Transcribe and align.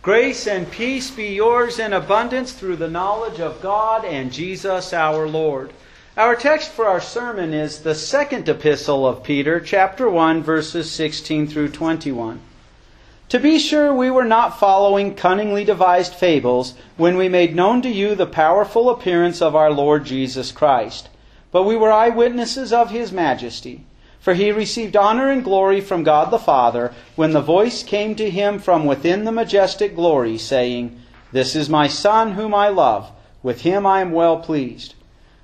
Grace 0.00 0.46
and 0.46 0.70
peace 0.70 1.10
be 1.10 1.34
yours 1.34 1.80
in 1.80 1.92
abundance 1.92 2.52
through 2.52 2.76
the 2.76 2.88
knowledge 2.88 3.40
of 3.40 3.60
God 3.60 4.04
and 4.04 4.32
Jesus 4.32 4.92
our 4.92 5.26
Lord. 5.26 5.72
Our 6.16 6.36
text 6.36 6.70
for 6.70 6.86
our 6.86 7.00
sermon 7.00 7.52
is 7.52 7.80
the 7.80 7.96
second 7.96 8.48
epistle 8.48 9.04
of 9.04 9.24
Peter, 9.24 9.58
chapter 9.58 10.08
1, 10.08 10.44
verses 10.44 10.88
16 10.92 11.48
through 11.48 11.70
21. 11.70 12.40
To 13.30 13.40
be 13.40 13.58
sure, 13.58 13.92
we 13.92 14.08
were 14.08 14.24
not 14.24 14.60
following 14.60 15.16
cunningly 15.16 15.64
devised 15.64 16.14
fables 16.14 16.74
when 16.96 17.16
we 17.16 17.28
made 17.28 17.56
known 17.56 17.82
to 17.82 17.90
you 17.90 18.14
the 18.14 18.24
powerful 18.24 18.90
appearance 18.90 19.42
of 19.42 19.56
our 19.56 19.72
Lord 19.72 20.04
Jesus 20.04 20.52
Christ, 20.52 21.08
but 21.50 21.64
we 21.64 21.74
were 21.74 21.90
eyewitnesses 21.90 22.72
of 22.72 22.90
his 22.90 23.10
majesty. 23.10 23.84
For 24.20 24.34
he 24.34 24.50
received 24.50 24.96
honor 24.96 25.30
and 25.30 25.44
glory 25.44 25.80
from 25.80 26.02
God 26.02 26.30
the 26.30 26.38
Father 26.38 26.92
when 27.14 27.32
the 27.32 27.40
voice 27.40 27.82
came 27.82 28.14
to 28.16 28.28
him 28.28 28.58
from 28.58 28.84
within 28.84 29.24
the 29.24 29.32
majestic 29.32 29.94
glory, 29.94 30.36
saying, 30.36 31.00
This 31.30 31.54
is 31.54 31.68
my 31.68 31.86
Son 31.86 32.32
whom 32.32 32.54
I 32.54 32.68
love, 32.68 33.12
with 33.42 33.60
him 33.60 33.86
I 33.86 34.00
am 34.00 34.10
well 34.12 34.38
pleased. 34.38 34.94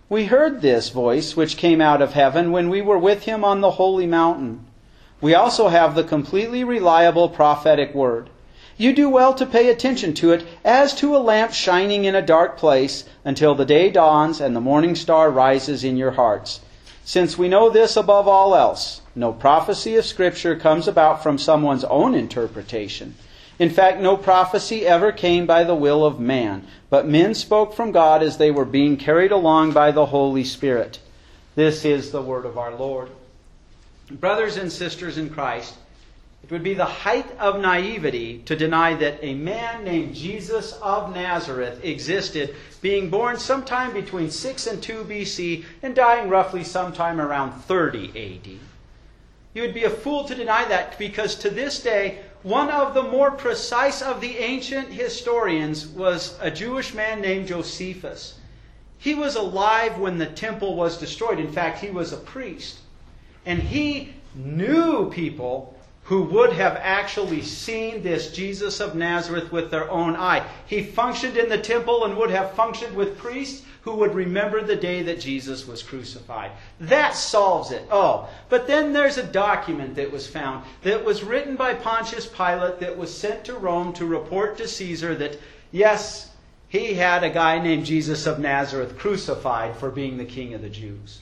We 0.09 0.27
heard 0.27 0.61
this 0.61 0.91
voice 0.91 1.37
which 1.37 1.57
came 1.57 1.81
out 1.81 2.03
of 2.03 2.13
heaven 2.13 2.53
when 2.53 2.69
we 2.69 2.83
were 2.83 2.99
with 2.99 3.25
him 3.25 3.45
on 3.45 3.61
the 3.61 3.73
holy 3.73 4.07
mountain. 4.07 4.67
We 5.21 5.35
also 5.35 5.69
have 5.69 5.95
the 5.95 6.05
completely 6.05 6.65
reliable 6.65 7.29
prophetic 7.29 7.95
word. 7.95 8.29
You 8.77 8.93
do 8.93 9.09
well 9.09 9.35
to 9.35 9.47
pay 9.47 9.71
attention 9.71 10.15
to 10.15 10.33
it 10.33 10.45
as 10.65 10.95
to 10.97 11.17
a 11.17 11.19
lamp 11.19 11.53
shining 11.53 12.05
in 12.05 12.15
a 12.15 12.21
dark 12.21 12.59
place 12.59 13.05
until 13.25 13.55
the 13.55 13.65
day 13.65 13.89
dawns 13.89 14.41
and 14.41 14.55
the 14.55 14.61
morning 14.61 14.97
star 14.97 15.31
rises 15.31 15.85
in 15.85 15.97
your 15.97 16.11
hearts. 16.11 16.61
Since 17.05 17.37
we 17.37 17.49
know 17.49 17.69
this 17.69 17.97
above 17.97 18.27
all 18.27 18.55
else, 18.55 19.03
no 19.15 19.33
prophecy 19.33 19.97
of 19.97 20.07
Scripture 20.07 20.57
comes 20.57 20.89
about 20.89 21.23
from 21.23 21.37
someone's 21.37 21.85
own 21.85 22.15
interpretation. 22.15 23.15
In 23.59 23.71
fact, 23.71 24.01
no 24.01 24.17
prophecy 24.17 24.87
ever 24.87 25.13
came 25.13 25.47
by 25.47 25.65
the 25.65 25.75
will 25.75 26.05
of 26.05 26.19
man, 26.19 26.67
but 26.89 27.07
men 27.07 27.35
spoke 27.35 27.75
from 27.75 27.93
God 27.93 28.23
as 28.23 28.39
they 28.39 28.51
were 28.51 28.65
being 28.65 28.97
carried 28.97 29.33
along 29.33 29.73
by 29.73 29.91
the 29.93 30.07
Holy 30.07 30.45
Spirit. 30.45 30.99
This 31.55 31.85
is 31.85 32.11
the 32.11 32.23
word 32.23 32.47
of 32.47 32.59
our 32.59 32.75
Lord. 32.75 33.11
Brothers 34.11 34.57
and 34.57 34.73
sisters 34.73 35.19
in 35.19 35.31
Christ, 35.31 35.75
it 36.45 36.51
would 36.51 36.63
be 36.63 36.75
the 36.75 36.85
height 36.85 37.27
of 37.39 37.59
naivety 37.59 38.43
to 38.45 38.55
deny 38.55 38.93
that 38.93 39.19
a 39.23 39.33
man 39.33 39.83
named 39.83 40.15
Jesus 40.15 40.73
of 40.83 41.15
Nazareth 41.15 41.83
existed, 41.83 42.55
being 42.83 43.09
born 43.09 43.39
sometime 43.39 43.95
between 43.95 44.31
6 44.31 44.67
and 44.67 44.83
2 44.83 45.05
BC 45.05 45.65
and 45.83 45.95
dying 45.95 46.29
roughly 46.29 46.63
sometime 46.63 47.19
around 47.19 47.53
30 47.63 48.09
AD. 48.11 48.47
You 49.55 49.63
would 49.63 49.73
be 49.73 49.85
a 49.85 49.91
fool 49.91 50.25
to 50.25 50.35
deny 50.35 50.67
that 50.67 50.99
because 50.99 51.35
to 51.37 51.49
this 51.49 51.83
day, 51.83 52.19
one 52.43 52.69
of 52.69 52.93
the 52.93 53.05
more 53.05 53.31
precise 53.31 54.03
of 54.03 54.21
the 54.21 54.37
ancient 54.37 54.89
historians 54.89 55.87
was 55.87 56.39
a 56.43 56.51
Jewish 56.51 56.93
man 56.93 57.23
named 57.23 57.49
Josephus. 57.49 58.39
He 58.99 59.15
was 59.15 59.35
alive 59.35 59.99
when 59.99 60.19
the 60.19 60.27
temple 60.27 60.77
was 60.77 60.99
destroyed. 60.99 61.39
In 61.39 61.51
fact, 61.51 61.79
he 61.79 61.89
was 61.89 62.13
a 62.13 62.19
priest. 62.19 62.81
And 63.47 63.61
he 63.61 64.13
knew 64.35 65.11
people 65.11 65.75
who 66.05 66.23
would 66.23 66.53
have 66.53 66.77
actually 66.81 67.43
seen 67.43 68.03
this 68.03 68.31
Jesus 68.31 68.79
of 68.81 68.95
Nazareth 68.95 69.51
with 69.51 69.71
their 69.71 69.91
own 69.91 70.15
eye. 70.17 70.47
He 70.67 70.83
functioned 70.83 71.37
in 71.37 71.49
the 71.49 71.59
temple 71.59 72.05
and 72.05 72.17
would 72.17 72.31
have 72.31 72.53
functioned 72.53 72.95
with 72.95 73.17
priests 73.17 73.65
who 73.83 73.95
would 73.95 74.15
remember 74.15 74.63
the 74.63 74.77
day 74.77 75.03
that 75.03 75.21
Jesus 75.21 75.67
was 75.67 75.83
crucified. 75.83 76.51
That 76.81 77.15
solves 77.15 77.71
it. 77.71 77.87
Oh, 77.91 78.29
but 78.49 78.67
then 78.67 78.93
there's 78.93 79.19
a 79.19 79.27
document 79.27 79.95
that 79.97 80.13
was 80.13 80.27
found 80.27 80.65
that 80.83 81.05
was 81.05 81.23
written 81.23 81.57
by 81.57 81.75
Pontius 81.75 82.27
Pilate 82.27 82.81
that 82.81 82.97
was 82.97 83.13
sent 83.13 83.45
to 83.45 83.55
Rome 83.55 83.93
to 83.95 84.07
report 84.07 84.59
to 84.59 84.69
Caesar 84.69 85.15
that, 85.17 85.39
yes, 85.71 86.31
he 86.69 86.95
had 86.95 87.25
a 87.25 87.31
guy 87.31 87.59
named 87.59 87.87
Jesus 87.87 88.27
of 88.27 88.39
Nazareth 88.39 88.99
crucified 88.99 89.77
for 89.77 89.91
being 89.91 90.19
the 90.19 90.25
king 90.25 90.55
of 90.55 90.63
the 90.63 90.71
Jews. 90.71 91.21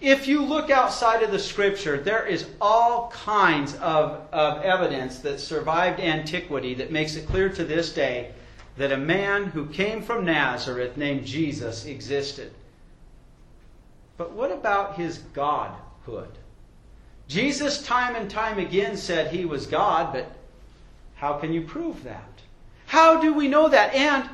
If 0.00 0.28
you 0.28 0.42
look 0.42 0.70
outside 0.70 1.22
of 1.22 1.30
the 1.30 1.38
scripture, 1.38 1.98
there 1.98 2.26
is 2.26 2.46
all 2.60 3.10
kinds 3.10 3.74
of, 3.76 4.20
of 4.30 4.62
evidence 4.62 5.20
that 5.20 5.40
survived 5.40 6.00
antiquity 6.00 6.74
that 6.74 6.92
makes 6.92 7.16
it 7.16 7.26
clear 7.26 7.48
to 7.50 7.64
this 7.64 7.92
day 7.92 8.32
that 8.76 8.92
a 8.92 8.98
man 8.98 9.46
who 9.46 9.66
came 9.66 10.02
from 10.02 10.26
Nazareth 10.26 10.98
named 10.98 11.24
Jesus 11.24 11.86
existed. 11.86 12.52
But 14.18 14.32
what 14.32 14.52
about 14.52 14.96
his 14.96 15.18
godhood? 15.18 16.30
Jesus, 17.26 17.82
time 17.82 18.14
and 18.14 18.30
time 18.30 18.58
again, 18.58 18.96
said 18.96 19.32
he 19.32 19.44
was 19.46 19.66
God, 19.66 20.12
but 20.12 20.30
how 21.16 21.38
can 21.38 21.52
you 21.52 21.62
prove 21.62 22.04
that? 22.04 22.42
How 22.86 23.20
do 23.20 23.32
we 23.32 23.48
know 23.48 23.68
that? 23.68 23.94
And 23.94 24.28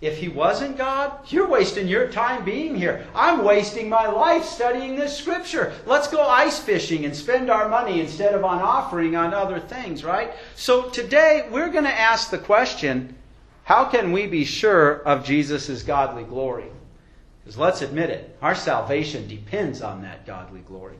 if 0.00 0.18
he 0.18 0.28
wasn't 0.28 0.78
God, 0.78 1.12
you're 1.32 1.48
wasting 1.48 1.88
your 1.88 2.08
time 2.08 2.44
being 2.44 2.76
here. 2.76 3.04
I'm 3.14 3.42
wasting 3.42 3.88
my 3.88 4.06
life 4.06 4.44
studying 4.44 4.94
this 4.94 5.16
scripture. 5.16 5.72
Let's 5.86 6.06
go 6.06 6.22
ice 6.22 6.58
fishing 6.58 7.04
and 7.04 7.16
spend 7.16 7.50
our 7.50 7.68
money 7.68 8.00
instead 8.00 8.34
of 8.34 8.44
on 8.44 8.62
offering 8.62 9.16
on 9.16 9.34
other 9.34 9.58
things, 9.58 10.04
right? 10.04 10.32
So 10.54 10.88
today 10.90 11.48
we're 11.50 11.70
going 11.70 11.84
to 11.84 12.00
ask 12.00 12.30
the 12.30 12.38
question 12.38 13.16
how 13.64 13.84
can 13.84 14.12
we 14.12 14.26
be 14.26 14.44
sure 14.44 15.02
of 15.02 15.24
Jesus' 15.24 15.82
godly 15.82 16.24
glory? 16.24 16.64
Because 17.42 17.58
let's 17.58 17.82
admit 17.82 18.10
it, 18.10 18.36
our 18.40 18.54
salvation 18.54 19.26
depends 19.26 19.82
on 19.82 20.02
that 20.02 20.24
godly 20.26 20.60
glory. 20.60 20.96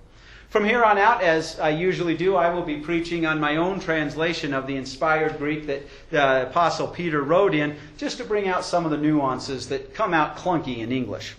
From 0.48 0.64
here 0.64 0.82
on 0.82 0.96
out, 0.96 1.22
as 1.22 1.60
I 1.60 1.68
usually 1.68 2.16
do, 2.16 2.34
I 2.34 2.48
will 2.48 2.62
be 2.62 2.78
preaching 2.78 3.26
on 3.26 3.38
my 3.38 3.56
own 3.56 3.80
translation 3.80 4.54
of 4.54 4.66
the 4.66 4.76
inspired 4.76 5.36
Greek 5.36 5.66
that 5.66 5.82
the 6.10 6.46
Apostle 6.48 6.88
Peter 6.88 7.22
wrote 7.22 7.54
in, 7.54 7.76
just 7.98 8.16
to 8.16 8.24
bring 8.24 8.48
out 8.48 8.64
some 8.64 8.86
of 8.86 8.90
the 8.90 8.96
nuances 8.96 9.68
that 9.68 9.92
come 9.92 10.14
out 10.14 10.38
clunky 10.38 10.78
in 10.78 10.90
English. 10.90 11.36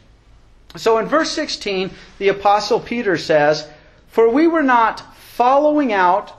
So 0.76 1.00
in 1.00 1.08
verse 1.08 1.32
16, 1.32 1.90
the 2.20 2.28
Apostle 2.28 2.80
Peter 2.80 3.18
says, 3.18 3.68
For 4.10 4.30
we 4.30 4.46
were 4.46 4.62
not 4.62 5.16
following 5.16 5.92
out 5.92 6.32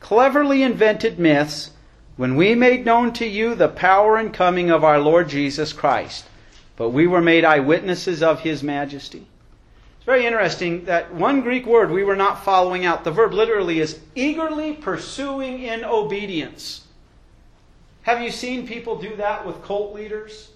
cleverly 0.00 0.62
invented 0.62 1.18
myths 1.18 1.70
when 2.16 2.34
we 2.34 2.54
made 2.54 2.86
known 2.86 3.12
to 3.12 3.26
you 3.26 3.54
the 3.54 3.68
power 3.68 4.16
and 4.16 4.32
coming 4.32 4.70
of 4.70 4.84
our 4.84 4.98
Lord 4.98 5.28
Jesus 5.28 5.74
Christ, 5.74 6.24
but 6.76 6.90
we 6.90 7.06
were 7.06 7.20
made 7.20 7.44
eyewitnesses 7.44 8.22
of 8.22 8.40
his 8.40 8.62
majesty 8.62 9.26
very 10.06 10.24
interesting 10.24 10.84
that 10.84 11.12
one 11.12 11.40
Greek 11.40 11.66
word 11.66 11.90
we 11.90 12.04
were 12.04 12.16
not 12.16 12.44
following 12.44 12.86
out. 12.86 13.02
The 13.02 13.10
verb 13.10 13.34
literally 13.34 13.80
is 13.80 13.98
eagerly 14.14 14.72
pursuing 14.72 15.62
in 15.62 15.84
obedience. 15.84 16.86
Have 18.02 18.22
you 18.22 18.30
seen 18.30 18.68
people 18.68 18.96
do 18.96 19.16
that 19.16 19.44
with 19.44 19.64
cult 19.64 19.92
leaders? 19.92 20.52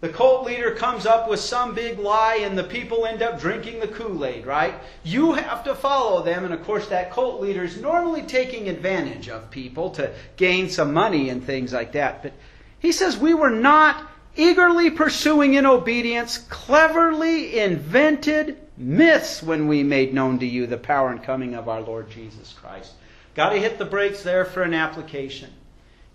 The 0.00 0.08
cult 0.08 0.46
leader 0.46 0.70
comes 0.70 1.04
up 1.04 1.28
with 1.28 1.40
some 1.40 1.74
big 1.74 1.98
lie 1.98 2.36
and 2.36 2.56
the 2.56 2.64
people 2.64 3.04
end 3.04 3.20
up 3.20 3.38
drinking 3.38 3.80
the 3.80 3.88
Kool 3.88 4.24
Aid, 4.24 4.46
right? 4.46 4.74
You 5.02 5.34
have 5.34 5.64
to 5.64 5.74
follow 5.74 6.22
them, 6.22 6.44
and 6.44 6.52
of 6.52 6.62
course, 6.64 6.88
that 6.88 7.10
cult 7.10 7.40
leader 7.40 7.64
is 7.64 7.80
normally 7.80 8.22
taking 8.22 8.68
advantage 8.68 9.28
of 9.28 9.50
people 9.50 9.90
to 9.90 10.10
gain 10.36 10.70
some 10.70 10.92
money 10.92 11.28
and 11.28 11.44
things 11.44 11.72
like 11.72 11.92
that. 11.92 12.22
But 12.22 12.32
he 12.78 12.92
says, 12.92 13.16
We 13.16 13.34
were 13.34 13.50
not 13.50 14.10
eagerly 14.36 14.90
pursuing 14.90 15.54
in 15.54 15.66
obedience 15.66 16.38
cleverly 16.38 17.58
invented 17.58 18.58
myths 18.76 19.42
when 19.42 19.68
we 19.68 19.82
made 19.82 20.12
known 20.12 20.38
to 20.38 20.46
you 20.46 20.66
the 20.66 20.76
power 20.76 21.10
and 21.10 21.22
coming 21.22 21.54
of 21.54 21.68
our 21.68 21.80
Lord 21.80 22.10
Jesus 22.10 22.52
Christ. 22.52 22.92
Got 23.34 23.50
to 23.50 23.60
hit 23.60 23.78
the 23.78 23.84
brakes 23.84 24.22
there 24.22 24.44
for 24.44 24.62
an 24.62 24.74
application. 24.74 25.50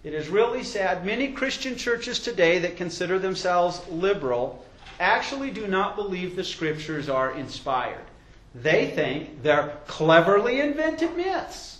It 0.04 0.14
is 0.14 0.30
really 0.30 0.64
sad. 0.64 1.06
Many 1.06 1.30
Christian 1.30 1.76
churches 1.76 2.20
today 2.20 2.60
that 2.60 2.78
consider 2.78 3.20
themselves 3.20 3.82
liberal 3.90 4.66
actually 5.00 5.52
do 5.52 5.68
not 5.68 5.96
believe 5.96 6.36
the 6.36 6.44
scriptures 6.44 7.10
are 7.10 7.34
inspired. 7.34 8.06
They 8.56 8.92
think 8.92 9.44
they're 9.44 9.78
cleverly 9.88 10.62
invented 10.62 11.16
myths. 11.16 11.79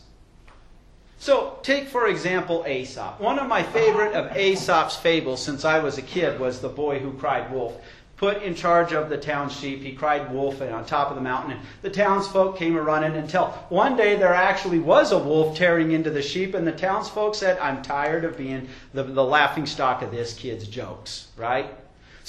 So, 1.22 1.60
take 1.64 1.90
for 1.90 2.08
example 2.08 2.66
Aesop. 2.66 3.20
One 3.20 3.40
of 3.40 3.48
my 3.48 3.62
favorite 3.62 4.14
of 4.14 4.38
Aesop's 4.38 4.96
fables 4.96 5.44
since 5.44 5.66
I 5.66 5.80
was 5.80 5.98
a 5.98 6.02
kid 6.02 6.40
was 6.40 6.62
The 6.62 6.70
Boy 6.70 7.00
Who 7.00 7.12
Cried 7.12 7.52
Wolf. 7.52 7.76
Put 8.16 8.42
in 8.42 8.56
charge 8.56 8.94
of 8.94 9.10
the 9.10 9.18
town 9.18 9.50
sheep, 9.50 9.82
he 9.82 9.92
cried 9.92 10.32
wolf 10.32 10.62
and 10.62 10.74
on 10.74 10.86
top 10.86 11.10
of 11.10 11.16
the 11.16 11.22
mountain, 11.22 11.52
and 11.52 11.62
the 11.82 11.90
townsfolk 11.90 12.58
came 12.58 12.76
a 12.76 12.82
running 12.82 13.16
until 13.16 13.48
one 13.70 13.96
day 13.96 14.16
there 14.16 14.34
actually 14.34 14.80
was 14.80 15.12
a 15.12 15.18
wolf 15.18 15.58
tearing 15.58 15.92
into 15.92 16.10
the 16.10 16.22
sheep, 16.22 16.54
and 16.54 16.68
the 16.68 16.72
townsfolk 16.74 17.36
said, 17.36 17.58
I'm 17.60 17.82
tired 17.82 18.26
of 18.26 18.38
being 18.38 18.68
the, 18.94 19.04
the 19.04 19.24
laughing 19.24 19.66
stock 19.66 20.02
of 20.02 20.12
this 20.12 20.34
kid's 20.34 20.68
jokes, 20.68 21.28
right? 21.38 21.74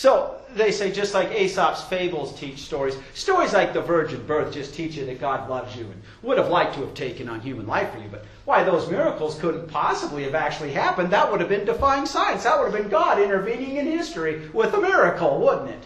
So 0.00 0.36
they 0.54 0.72
say 0.72 0.90
just 0.90 1.12
like 1.12 1.30
Aesop's 1.30 1.82
fables 1.82 2.32
teach 2.40 2.60
stories, 2.60 2.96
stories 3.12 3.52
like 3.52 3.74
the 3.74 3.82
virgin 3.82 4.24
birth 4.26 4.50
just 4.50 4.72
teach 4.72 4.96
you 4.96 5.04
that 5.04 5.20
God 5.20 5.50
loves 5.50 5.76
you 5.76 5.84
and 5.84 6.02
would 6.22 6.38
have 6.38 6.48
liked 6.48 6.72
to 6.76 6.80
have 6.80 6.94
taken 6.94 7.28
on 7.28 7.42
human 7.42 7.66
life 7.66 7.92
for 7.92 7.98
you. 7.98 8.08
But 8.10 8.24
why 8.46 8.64
those 8.64 8.90
miracles 8.90 9.38
couldn't 9.38 9.68
possibly 9.68 10.22
have 10.22 10.34
actually 10.34 10.72
happened, 10.72 11.10
that 11.10 11.30
would 11.30 11.40
have 11.40 11.50
been 11.50 11.66
defying 11.66 12.06
science. 12.06 12.44
That 12.44 12.58
would 12.58 12.72
have 12.72 12.82
been 12.82 12.90
God 12.90 13.20
intervening 13.20 13.76
in 13.76 13.84
history 13.84 14.48
with 14.54 14.72
a 14.72 14.80
miracle, 14.80 15.38
wouldn't 15.38 15.68
it? 15.68 15.84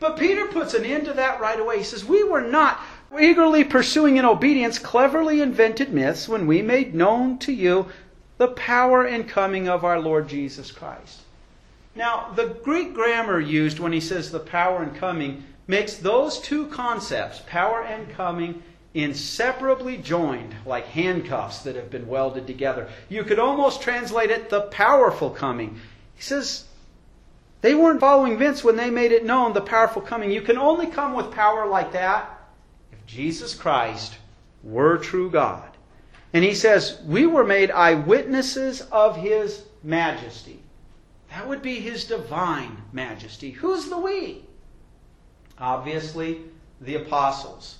But 0.00 0.18
Peter 0.18 0.46
puts 0.48 0.74
an 0.74 0.84
end 0.84 1.06
to 1.06 1.14
that 1.14 1.40
right 1.40 1.58
away. 1.58 1.78
He 1.78 1.84
says, 1.84 2.04
We 2.04 2.22
were 2.22 2.42
not 2.42 2.78
eagerly 3.18 3.64
pursuing 3.64 4.18
in 4.18 4.26
obedience 4.26 4.78
cleverly 4.78 5.40
invented 5.40 5.94
myths 5.94 6.28
when 6.28 6.46
we 6.46 6.60
made 6.60 6.94
known 6.94 7.38
to 7.38 7.54
you 7.54 7.86
the 8.36 8.48
power 8.48 9.06
and 9.06 9.26
coming 9.26 9.66
of 9.66 9.82
our 9.82 9.98
Lord 9.98 10.28
Jesus 10.28 10.70
Christ. 10.70 11.22
Now, 11.94 12.32
the 12.34 12.46
Greek 12.46 12.94
grammar 12.94 13.40
used 13.40 13.78
when 13.78 13.92
he 13.92 14.00
says 14.00 14.30
the 14.30 14.38
power 14.38 14.82
and 14.82 14.94
coming 14.94 15.44
makes 15.66 15.94
those 15.94 16.40
two 16.40 16.66
concepts, 16.66 17.42
power 17.46 17.82
and 17.82 18.10
coming, 18.10 18.62
inseparably 18.94 19.96
joined, 19.96 20.54
like 20.66 20.86
handcuffs 20.86 21.60
that 21.62 21.76
have 21.76 21.90
been 21.90 22.08
welded 22.08 22.46
together. 22.46 22.88
You 23.08 23.24
could 23.24 23.38
almost 23.38 23.82
translate 23.82 24.30
it 24.30 24.50
the 24.50 24.62
powerful 24.62 25.30
coming. 25.30 25.80
He 26.14 26.22
says 26.22 26.64
they 27.60 27.74
weren't 27.74 28.00
following 28.00 28.38
Vince 28.38 28.64
when 28.64 28.76
they 28.76 28.90
made 28.90 29.12
it 29.12 29.24
known 29.24 29.52
the 29.52 29.60
powerful 29.60 30.02
coming. 30.02 30.30
You 30.30 30.42
can 30.42 30.58
only 30.58 30.86
come 30.86 31.14
with 31.14 31.30
power 31.30 31.66
like 31.66 31.92
that 31.92 32.38
if 32.92 33.04
Jesus 33.06 33.54
Christ 33.54 34.16
were 34.62 34.98
true 34.98 35.30
God. 35.30 35.68
And 36.32 36.44
he 36.44 36.54
says, 36.54 37.00
We 37.04 37.26
were 37.26 37.44
made 37.44 37.70
eyewitnesses 37.70 38.82
of 38.92 39.16
his 39.16 39.62
majesty. 39.82 40.60
That 41.30 41.48
would 41.48 41.62
be 41.62 41.80
his 41.80 42.04
divine 42.04 42.76
majesty. 42.92 43.50
Who's 43.50 43.88
the 43.88 43.98
we? 43.98 44.44
Obviously, 45.58 46.40
the 46.80 46.96
apostles. 46.96 47.78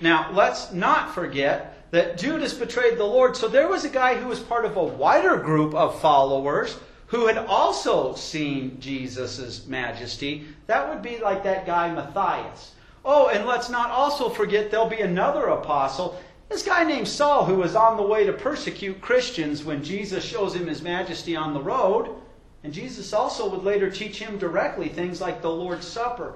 Now, 0.00 0.30
let's 0.32 0.72
not 0.72 1.14
forget 1.14 1.76
that 1.90 2.18
Judas 2.18 2.54
betrayed 2.54 2.98
the 2.98 3.04
Lord, 3.04 3.36
so 3.36 3.48
there 3.48 3.68
was 3.68 3.84
a 3.84 3.90
guy 3.90 4.14
who 4.14 4.28
was 4.28 4.40
part 4.40 4.64
of 4.64 4.76
a 4.76 4.84
wider 4.84 5.36
group 5.36 5.74
of 5.74 6.00
followers 6.00 6.78
who 7.06 7.26
had 7.26 7.38
also 7.38 8.14
seen 8.14 8.78
Jesus' 8.80 9.66
majesty. 9.66 10.46
That 10.66 10.88
would 10.88 11.02
be 11.02 11.18
like 11.18 11.42
that 11.44 11.66
guy 11.66 11.92
Matthias. 11.92 12.72
Oh, 13.04 13.28
and 13.28 13.46
let's 13.46 13.68
not 13.68 13.90
also 13.90 14.28
forget 14.28 14.70
there'll 14.70 14.88
be 14.88 15.00
another 15.00 15.46
apostle, 15.46 16.20
this 16.48 16.62
guy 16.62 16.84
named 16.84 17.08
Saul, 17.08 17.44
who 17.44 17.56
was 17.56 17.76
on 17.76 17.96
the 17.96 18.02
way 18.02 18.24
to 18.24 18.32
persecute 18.32 19.00
Christians 19.00 19.64
when 19.64 19.84
Jesus 19.84 20.24
shows 20.24 20.54
him 20.54 20.66
his 20.66 20.82
majesty 20.82 21.36
on 21.36 21.54
the 21.54 21.62
road. 21.62 22.14
And 22.62 22.72
Jesus 22.72 23.12
also 23.12 23.48
would 23.48 23.64
later 23.64 23.90
teach 23.90 24.18
him 24.18 24.38
directly 24.38 24.88
things 24.88 25.20
like 25.20 25.40
the 25.40 25.50
Lord's 25.50 25.86
Supper. 25.86 26.34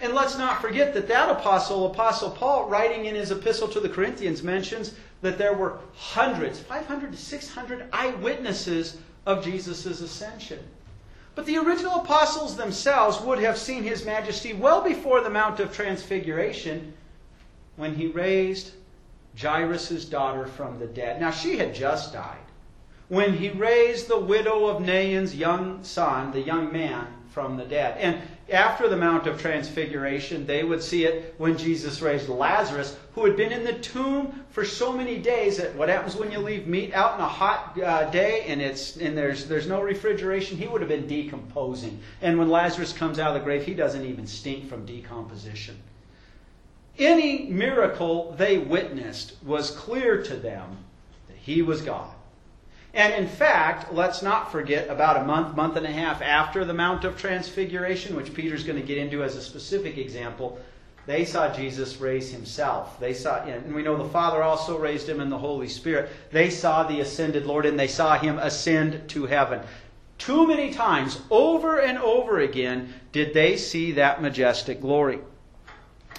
And 0.00 0.12
let's 0.12 0.38
not 0.38 0.60
forget 0.60 0.94
that 0.94 1.08
that 1.08 1.30
apostle, 1.30 1.86
Apostle 1.86 2.30
Paul, 2.30 2.68
writing 2.68 3.06
in 3.06 3.14
his 3.14 3.30
epistle 3.30 3.68
to 3.68 3.80
the 3.80 3.88
Corinthians, 3.88 4.42
mentions 4.42 4.94
that 5.22 5.38
there 5.38 5.54
were 5.54 5.78
hundreds, 5.94 6.58
500 6.60 7.12
to 7.12 7.18
600 7.18 7.88
eyewitnesses 7.92 8.98
of 9.26 9.44
Jesus' 9.44 9.86
ascension. 9.86 10.60
But 11.34 11.46
the 11.46 11.58
original 11.58 12.00
apostles 12.00 12.56
themselves 12.56 13.20
would 13.20 13.40
have 13.40 13.58
seen 13.58 13.82
his 13.82 14.04
majesty 14.04 14.52
well 14.52 14.82
before 14.82 15.20
the 15.20 15.30
Mount 15.30 15.58
of 15.58 15.74
Transfiguration 15.74 16.92
when 17.76 17.94
he 17.94 18.06
raised 18.06 18.72
Jairus' 19.40 20.04
daughter 20.04 20.46
from 20.46 20.78
the 20.78 20.86
dead. 20.86 21.20
Now, 21.20 21.32
she 21.32 21.56
had 21.56 21.74
just 21.74 22.12
died. 22.12 22.43
When 23.14 23.34
he 23.34 23.50
raised 23.50 24.08
the 24.08 24.18
widow 24.18 24.66
of 24.66 24.82
Nain's 24.82 25.36
young 25.36 25.84
son, 25.84 26.32
the 26.32 26.40
young 26.40 26.72
man, 26.72 27.06
from 27.30 27.56
the 27.56 27.64
dead. 27.64 27.96
And 27.98 28.20
after 28.50 28.88
the 28.88 28.96
Mount 28.96 29.28
of 29.28 29.40
Transfiguration, 29.40 30.46
they 30.46 30.64
would 30.64 30.82
see 30.82 31.04
it 31.04 31.36
when 31.38 31.56
Jesus 31.56 32.02
raised 32.02 32.28
Lazarus, 32.28 32.96
who 33.14 33.24
had 33.24 33.36
been 33.36 33.52
in 33.52 33.62
the 33.62 33.74
tomb 33.74 34.44
for 34.50 34.64
so 34.64 34.92
many 34.92 35.18
days 35.18 35.58
that 35.58 35.76
what 35.76 35.88
happens 35.88 36.16
when 36.16 36.32
you 36.32 36.40
leave 36.40 36.66
meat 36.66 36.92
out 36.92 37.14
in 37.14 37.20
a 37.20 37.28
hot 37.28 37.80
uh, 37.80 38.10
day 38.10 38.46
and 38.48 38.60
it's 38.60 38.96
and 38.96 39.16
there's 39.16 39.46
there's 39.46 39.68
no 39.68 39.80
refrigeration, 39.80 40.58
he 40.58 40.66
would 40.66 40.80
have 40.80 40.88
been 40.88 41.06
decomposing. 41.06 42.00
And 42.20 42.36
when 42.36 42.48
Lazarus 42.48 42.92
comes 42.92 43.20
out 43.20 43.28
of 43.28 43.34
the 43.34 43.44
grave, 43.44 43.64
he 43.64 43.74
doesn't 43.74 44.04
even 44.04 44.26
stink 44.26 44.68
from 44.68 44.84
decomposition. 44.86 45.76
Any 46.98 47.46
miracle 47.46 48.32
they 48.32 48.58
witnessed 48.58 49.36
was 49.44 49.70
clear 49.70 50.20
to 50.24 50.34
them 50.34 50.78
that 51.28 51.36
he 51.36 51.62
was 51.62 51.80
God. 51.80 52.13
And 52.94 53.12
in 53.12 53.26
fact, 53.26 53.92
let's 53.92 54.22
not 54.22 54.52
forget 54.52 54.88
about 54.88 55.16
a 55.16 55.24
month, 55.24 55.56
month 55.56 55.76
and 55.76 55.84
a 55.84 55.90
half 55.90 56.22
after 56.22 56.64
the 56.64 56.74
Mount 56.74 57.04
of 57.04 57.18
Transfiguration, 57.18 58.14
which 58.14 58.32
Peter's 58.32 58.62
going 58.62 58.80
to 58.80 58.86
get 58.86 58.98
into 58.98 59.24
as 59.24 59.34
a 59.34 59.42
specific 59.42 59.98
example, 59.98 60.60
they 61.06 61.24
saw 61.24 61.52
Jesus 61.52 62.00
raise 62.00 62.30
himself. 62.30 62.98
They 63.00 63.12
saw, 63.12 63.42
and 63.42 63.74
we 63.74 63.82
know 63.82 63.96
the 63.96 64.08
Father 64.08 64.42
also 64.42 64.78
raised 64.78 65.08
him 65.08 65.20
in 65.20 65.28
the 65.28 65.36
Holy 65.36 65.68
Spirit. 65.68 66.08
They 66.30 66.50
saw 66.50 66.84
the 66.84 67.00
ascended 67.00 67.46
Lord 67.46 67.66
and 67.66 67.78
they 67.78 67.88
saw 67.88 68.16
him 68.16 68.38
ascend 68.38 69.08
to 69.10 69.26
heaven. 69.26 69.60
Too 70.16 70.46
many 70.46 70.72
times, 70.72 71.20
over 71.30 71.80
and 71.80 71.98
over 71.98 72.38
again, 72.38 72.94
did 73.10 73.34
they 73.34 73.56
see 73.56 73.92
that 73.92 74.22
majestic 74.22 74.80
glory. 74.80 75.18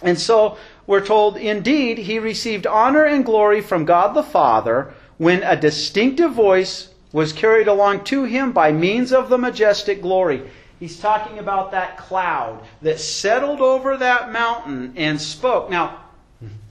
And 0.02 0.20
so 0.20 0.58
we're 0.86 1.06
told, 1.06 1.38
indeed, 1.38 2.00
he 2.00 2.20
received 2.20 2.68
honor 2.68 3.06
and 3.06 3.24
glory 3.24 3.62
from 3.62 3.86
God 3.86 4.14
the 4.14 4.24
Father 4.24 4.94
when 5.18 5.44
a 5.44 5.56
distinctive 5.56 6.34
voice 6.34 6.90
was 7.12 7.32
carried 7.32 7.68
along 7.68 8.04
to 8.04 8.26
him 8.26 8.52
by 8.52 8.72
means 8.72 9.14
of 9.14 9.30
the 9.30 9.38
majestic 9.38 10.02
glory. 10.02 10.50
He's 10.80 11.00
talking 11.00 11.40
about 11.40 11.72
that 11.72 11.98
cloud 11.98 12.64
that 12.82 13.00
settled 13.00 13.62
over 13.62 13.96
that 13.98 14.32
mountain 14.32 14.94
and 14.98 15.22
spoke. 15.22 15.70
Now, 15.70 16.04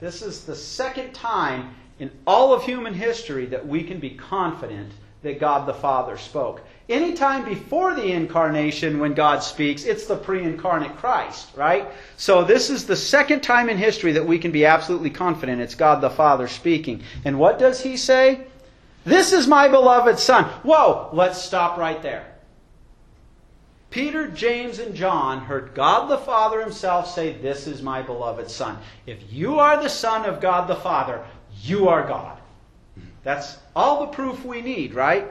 this 0.01 0.21
is 0.21 0.45
the 0.45 0.55
second 0.55 1.15
time 1.15 1.75
in 1.99 2.11
all 2.27 2.53
of 2.53 2.65
human 2.65 2.93
history 2.93 3.47
that 3.47 3.67
we 3.67 3.83
can 3.83 4.01
be 4.01 4.11
confident 4.11 4.93
that 5.23 5.41
God 5.41 5.67
the 5.67 5.75
Father 5.75 6.19
spoke. 6.19 6.61
Anytime 6.89 7.47
before 7.47 7.95
the 7.95 8.13
incarnation 8.13 8.99
when 8.99 9.15
God 9.15 9.43
speaks, 9.43 9.85
it's 9.85 10.05
the 10.05 10.17
pre 10.17 10.43
incarnate 10.43 10.97
Christ, 10.99 11.49
right? 11.57 11.89
So 12.19 12.45
this 12.45 12.69
is 12.69 12.87
the 12.87 12.97
second 12.97 13.43
time 13.43 13.71
in 13.71 13.79
history 13.79 14.13
that 14.13 14.27
we 14.27 14.39
can 14.39 14.51
be 14.51 14.67
absolutely 14.67 15.09
confident 15.09 15.63
it's 15.63 15.75
God 15.75 16.03
the 16.03 16.11
Father 16.11 16.47
speaking. 16.47 17.03
And 17.25 17.39
what 17.39 17.59
does 17.59 17.83
he 17.83 17.97
say? 17.97 18.47
This 19.05 19.33
is 19.33 19.47
my 19.47 19.69
beloved 19.69 20.19
Son. 20.19 20.45
Whoa, 20.63 21.09
let's 21.13 21.41
stop 21.41 21.79
right 21.79 22.03
there. 22.03 22.27
Peter, 23.89 24.29
James, 24.29 24.79
and 24.79 24.95
John 24.95 25.39
heard 25.41 25.73
God 25.73 26.11
the 26.11 26.19
Father 26.19 26.61
himself 26.61 27.11
say, 27.11 27.33
This 27.33 27.67
is 27.67 27.81
my 27.81 28.03
beloved 28.03 28.51
Son. 28.51 28.77
If 29.07 29.33
you 29.33 29.59
are 29.59 29.83
the 29.83 29.89
Son 29.89 30.27
of 30.27 30.41
God 30.41 30.69
the 30.69 30.77
Father, 30.77 31.25
you 31.63 31.89
are 31.89 32.07
God. 32.07 32.37
That's 33.23 33.57
all 33.75 34.01
the 34.01 34.13
proof 34.13 34.45
we 34.45 34.61
need, 34.61 34.95
right? 34.95 35.31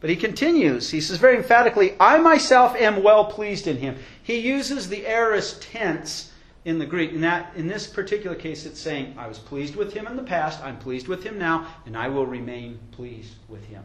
But 0.00 0.10
he 0.10 0.16
continues. 0.16 0.90
He 0.90 1.00
says 1.00 1.18
very 1.18 1.36
emphatically, 1.36 1.94
I 2.00 2.18
myself 2.18 2.74
am 2.74 3.02
well 3.02 3.26
pleased 3.26 3.66
in 3.66 3.76
him. 3.76 3.96
He 4.22 4.38
uses 4.38 4.88
the 4.88 5.06
aorist 5.06 5.62
tense 5.62 6.32
in 6.64 6.78
the 6.78 6.86
Greek. 6.86 7.12
In, 7.12 7.20
that, 7.20 7.52
in 7.54 7.66
this 7.66 7.86
particular 7.86 8.36
case, 8.36 8.64
it's 8.64 8.80
saying, 8.80 9.14
I 9.18 9.28
was 9.28 9.38
pleased 9.38 9.76
with 9.76 9.92
him 9.92 10.06
in 10.06 10.16
the 10.16 10.22
past, 10.22 10.62
I'm 10.62 10.78
pleased 10.78 11.06
with 11.06 11.22
him 11.22 11.38
now, 11.38 11.66
and 11.84 11.96
I 11.96 12.08
will 12.08 12.26
remain 12.26 12.78
pleased 12.92 13.34
with 13.48 13.64
him. 13.66 13.82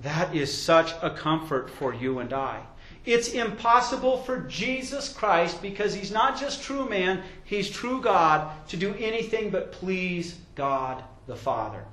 That 0.00 0.34
is 0.34 0.56
such 0.56 0.92
a 1.02 1.10
comfort 1.10 1.70
for 1.70 1.94
you 1.94 2.18
and 2.18 2.32
I. 2.32 2.62
It's 3.04 3.28
impossible 3.28 4.18
for 4.18 4.40
Jesus 4.40 5.12
Christ, 5.12 5.60
because 5.62 5.94
he's 5.94 6.10
not 6.10 6.38
just 6.38 6.62
true 6.62 6.88
man, 6.88 7.22
he's 7.44 7.68
true 7.70 8.00
God, 8.00 8.50
to 8.68 8.76
do 8.76 8.94
anything 8.98 9.50
but 9.50 9.72
please 9.72 10.38
God 10.54 11.02
the 11.26 11.36
Father. 11.36 11.84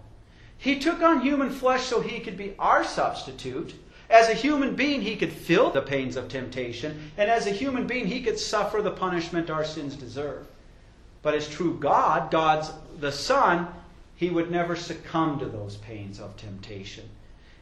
He 0.61 0.77
took 0.77 1.01
on 1.01 1.21
human 1.21 1.49
flesh 1.49 1.85
so 1.85 2.01
he 2.01 2.19
could 2.19 2.37
be 2.37 2.53
our 2.59 2.83
substitute. 2.83 3.73
As 4.11 4.29
a 4.29 4.35
human 4.35 4.75
being, 4.75 5.01
he 5.01 5.15
could 5.15 5.33
feel 5.33 5.71
the 5.71 5.81
pains 5.81 6.15
of 6.15 6.29
temptation, 6.29 7.11
and 7.17 7.31
as 7.31 7.47
a 7.47 7.51
human 7.51 7.87
being, 7.87 8.05
he 8.05 8.21
could 8.21 8.37
suffer 8.37 8.79
the 8.79 8.91
punishment 8.91 9.49
our 9.49 9.65
sins 9.65 9.95
deserve. 9.95 10.45
But 11.23 11.33
as 11.33 11.49
true 11.49 11.79
God, 11.79 12.29
God's 12.29 12.71
the 12.99 13.11
Son, 13.11 13.69
he 14.15 14.29
would 14.29 14.51
never 14.51 14.75
succumb 14.75 15.39
to 15.39 15.47
those 15.47 15.77
pains 15.77 16.19
of 16.19 16.37
temptation. 16.37 17.09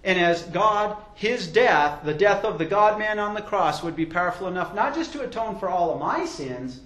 And 0.03 0.20
as 0.20 0.44
God, 0.44 0.98
his 1.15 1.48
death, 1.48 2.03
the 2.03 2.13
death 2.13 2.44
of 2.44 2.58
the 2.58 2.65
God 2.65 3.00
man 3.00 3.18
on 3.18 3.34
the 3.34 3.41
cross, 3.41 3.82
would 3.82 3.96
be 3.96 4.06
powerful 4.06 4.50
enough 4.50 4.75
not 4.75 4.94
just 4.94 5.13
to 5.13 5.22
atone 5.22 5.58
for 5.58 5.70
all 5.70 5.94
of 5.94 6.01
my 6.01 6.25
sins, 6.25 6.82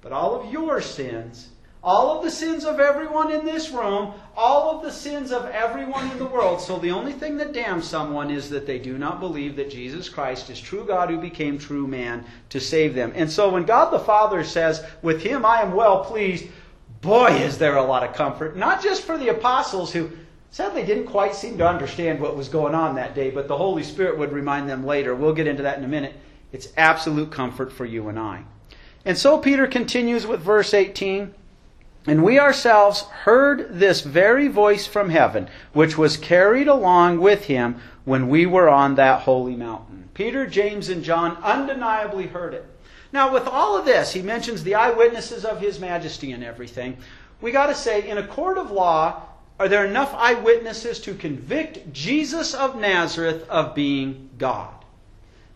but 0.00 0.10
all 0.10 0.34
of 0.34 0.50
your 0.50 0.80
sins 0.80 1.50
all 1.84 2.16
of 2.16 2.24
the 2.24 2.30
sins 2.30 2.64
of 2.64 2.80
everyone 2.80 3.30
in 3.30 3.44
this 3.44 3.70
room, 3.70 4.14
all 4.34 4.74
of 4.74 4.82
the 4.82 4.90
sins 4.90 5.30
of 5.30 5.44
everyone 5.50 6.10
in 6.10 6.18
the 6.18 6.24
world. 6.24 6.58
So 6.58 6.78
the 6.78 6.90
only 6.90 7.12
thing 7.12 7.36
that 7.36 7.52
damns 7.52 7.86
someone 7.86 8.30
is 8.30 8.48
that 8.50 8.66
they 8.66 8.78
do 8.78 8.96
not 8.96 9.20
believe 9.20 9.54
that 9.56 9.70
Jesus 9.70 10.08
Christ 10.08 10.48
is 10.48 10.58
true 10.58 10.86
God 10.86 11.10
who 11.10 11.18
became 11.18 11.58
true 11.58 11.86
man 11.86 12.24
to 12.48 12.58
save 12.58 12.94
them. 12.94 13.12
And 13.14 13.30
so 13.30 13.50
when 13.50 13.64
God 13.64 13.90
the 13.90 13.98
Father 13.98 14.42
says, 14.42 14.82
With 15.02 15.22
him 15.22 15.44
I 15.44 15.60
am 15.60 15.74
well 15.74 16.02
pleased, 16.04 16.46
boy, 17.02 17.32
is 17.32 17.58
there 17.58 17.76
a 17.76 17.84
lot 17.84 18.02
of 18.02 18.16
comfort. 18.16 18.56
Not 18.56 18.82
just 18.82 19.02
for 19.02 19.18
the 19.18 19.28
apostles 19.28 19.92
who 19.92 20.10
sadly 20.50 20.86
didn't 20.86 21.06
quite 21.06 21.34
seem 21.34 21.58
to 21.58 21.68
understand 21.68 22.18
what 22.18 22.34
was 22.34 22.48
going 22.48 22.74
on 22.74 22.94
that 22.94 23.14
day, 23.14 23.30
but 23.30 23.46
the 23.46 23.58
Holy 23.58 23.82
Spirit 23.82 24.18
would 24.18 24.32
remind 24.32 24.70
them 24.70 24.86
later. 24.86 25.14
We'll 25.14 25.34
get 25.34 25.46
into 25.46 25.64
that 25.64 25.76
in 25.76 25.84
a 25.84 25.88
minute. 25.88 26.14
It's 26.50 26.68
absolute 26.78 27.30
comfort 27.30 27.70
for 27.70 27.84
you 27.84 28.08
and 28.08 28.18
I. 28.18 28.44
And 29.04 29.18
so 29.18 29.36
Peter 29.36 29.66
continues 29.66 30.26
with 30.26 30.40
verse 30.40 30.72
18. 30.72 31.34
And 32.06 32.22
we 32.22 32.38
ourselves 32.38 33.02
heard 33.02 33.78
this 33.78 34.02
very 34.02 34.48
voice 34.48 34.86
from 34.86 35.08
heaven, 35.08 35.48
which 35.72 35.96
was 35.96 36.16
carried 36.16 36.68
along 36.68 37.20
with 37.20 37.44
him 37.44 37.80
when 38.04 38.28
we 38.28 38.44
were 38.44 38.68
on 38.68 38.96
that 38.96 39.22
holy 39.22 39.56
mountain. 39.56 40.10
Peter, 40.12 40.46
James, 40.46 40.90
and 40.90 41.02
John 41.02 41.38
undeniably 41.42 42.26
heard 42.26 42.54
it. 42.54 42.66
Now, 43.12 43.32
with 43.32 43.46
all 43.46 43.76
of 43.76 43.84
this, 43.84 44.12
he 44.12 44.22
mentions 44.22 44.62
the 44.62 44.74
eyewitnesses 44.74 45.44
of 45.44 45.60
his 45.60 45.80
majesty 45.80 46.32
and 46.32 46.44
everything. 46.44 46.96
We 47.40 47.52
got 47.52 47.66
to 47.66 47.74
say, 47.74 48.08
in 48.08 48.18
a 48.18 48.26
court 48.26 48.58
of 48.58 48.70
law, 48.70 49.22
are 49.58 49.68
there 49.68 49.86
enough 49.86 50.12
eyewitnesses 50.14 51.00
to 51.00 51.14
convict 51.14 51.92
Jesus 51.92 52.54
of 52.54 52.76
Nazareth 52.76 53.48
of 53.48 53.74
being 53.74 54.30
God? 54.36 54.74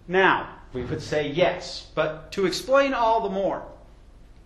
Now, 0.07 0.49
we 0.73 0.85
would 0.85 1.03
say 1.03 1.29
yes, 1.29 1.89
but 1.95 2.31
to 2.33 2.47
explain 2.47 2.95
all 2.95 3.23
the 3.23 3.29
more. 3.29 3.65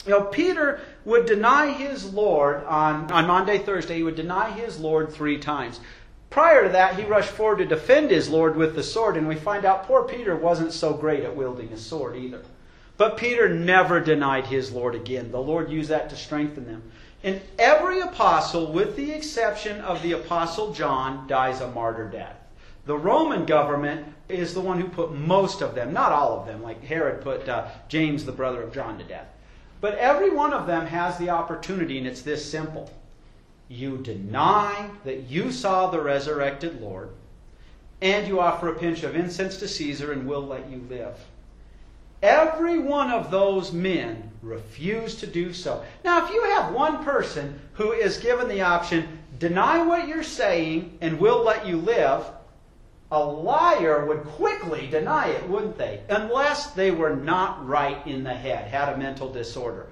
You 0.06 0.12
know, 0.12 0.24
Peter 0.24 0.80
would 1.04 1.26
deny 1.26 1.72
his 1.72 2.12
Lord 2.12 2.64
on, 2.64 3.10
on 3.10 3.26
Maundy, 3.26 3.58
Thursday, 3.58 3.96
he 3.96 4.02
would 4.02 4.16
deny 4.16 4.50
his 4.50 4.78
Lord 4.78 5.12
three 5.12 5.38
times. 5.38 5.80
Prior 6.30 6.64
to 6.64 6.68
that, 6.70 6.98
he 6.98 7.04
rushed 7.04 7.30
forward 7.30 7.58
to 7.58 7.66
defend 7.66 8.10
his 8.10 8.28
Lord 8.28 8.56
with 8.56 8.74
the 8.74 8.82
sword, 8.82 9.16
and 9.16 9.28
we 9.28 9.34
find 9.34 9.64
out 9.64 9.86
poor 9.86 10.04
Peter 10.04 10.34
wasn't 10.34 10.72
so 10.72 10.94
great 10.94 11.24
at 11.24 11.36
wielding 11.36 11.68
his 11.68 11.84
sword 11.84 12.16
either. 12.16 12.42
But 12.96 13.16
Peter 13.16 13.48
never 13.48 14.00
denied 14.00 14.46
his 14.46 14.70
Lord 14.70 14.94
again. 14.94 15.30
The 15.30 15.40
Lord 15.40 15.70
used 15.70 15.90
that 15.90 16.08
to 16.10 16.16
strengthen 16.16 16.66
them. 16.66 16.82
And 17.24 17.40
every 17.58 18.00
apostle, 18.00 18.72
with 18.72 18.96
the 18.96 19.12
exception 19.12 19.80
of 19.80 20.02
the 20.02 20.12
apostle 20.12 20.72
John, 20.72 21.26
dies 21.26 21.60
a 21.60 21.70
martyr 21.70 22.08
death. 22.08 22.36
The 22.84 22.96
Roman 22.96 23.44
government 23.44 24.06
is 24.28 24.54
the 24.54 24.60
one 24.60 24.80
who 24.80 24.88
put 24.88 25.12
most 25.12 25.62
of 25.62 25.74
them, 25.74 25.92
not 25.92 26.12
all 26.12 26.40
of 26.40 26.46
them, 26.46 26.62
like 26.62 26.82
Herod 26.84 27.22
put 27.22 27.48
uh, 27.48 27.68
James, 27.88 28.24
the 28.24 28.32
brother 28.32 28.62
of 28.62 28.72
John, 28.72 28.98
to 28.98 29.04
death. 29.04 29.26
But 29.82 29.98
every 29.98 30.30
one 30.30 30.54
of 30.54 30.68
them 30.68 30.86
has 30.86 31.18
the 31.18 31.30
opportunity, 31.30 31.98
and 31.98 32.06
it's 32.06 32.22
this 32.22 32.48
simple. 32.48 32.88
You 33.68 33.98
deny 33.98 34.88
that 35.04 35.24
you 35.24 35.50
saw 35.50 35.90
the 35.90 36.00
resurrected 36.00 36.80
Lord, 36.80 37.10
and 38.00 38.28
you 38.28 38.38
offer 38.38 38.68
a 38.68 38.78
pinch 38.78 39.02
of 39.02 39.16
incense 39.16 39.56
to 39.56 39.66
Caesar, 39.66 40.12
and 40.12 40.26
we'll 40.26 40.46
let 40.46 40.70
you 40.70 40.86
live. 40.88 41.16
Every 42.22 42.78
one 42.78 43.10
of 43.10 43.32
those 43.32 43.72
men 43.72 44.30
refused 44.40 45.18
to 45.18 45.26
do 45.26 45.52
so. 45.52 45.84
Now, 46.04 46.24
if 46.24 46.32
you 46.32 46.44
have 46.44 46.72
one 46.72 47.02
person 47.02 47.60
who 47.72 47.90
is 47.90 48.18
given 48.18 48.46
the 48.46 48.62
option, 48.62 49.18
deny 49.40 49.82
what 49.82 50.06
you're 50.06 50.22
saying 50.22 50.96
and 51.00 51.18
we'll 51.18 51.42
let 51.42 51.66
you 51.66 51.78
live, 51.78 52.24
a 53.12 53.22
liar 53.22 54.06
would 54.06 54.24
quickly 54.24 54.86
deny 54.86 55.28
it, 55.28 55.46
wouldn't 55.46 55.76
they? 55.76 56.00
Unless 56.08 56.70
they 56.70 56.90
were 56.90 57.14
not 57.14 57.64
right 57.68 58.04
in 58.06 58.24
the 58.24 58.32
head, 58.32 58.66
had 58.68 58.88
a 58.88 58.96
mental 58.96 59.30
disorder. 59.30 59.88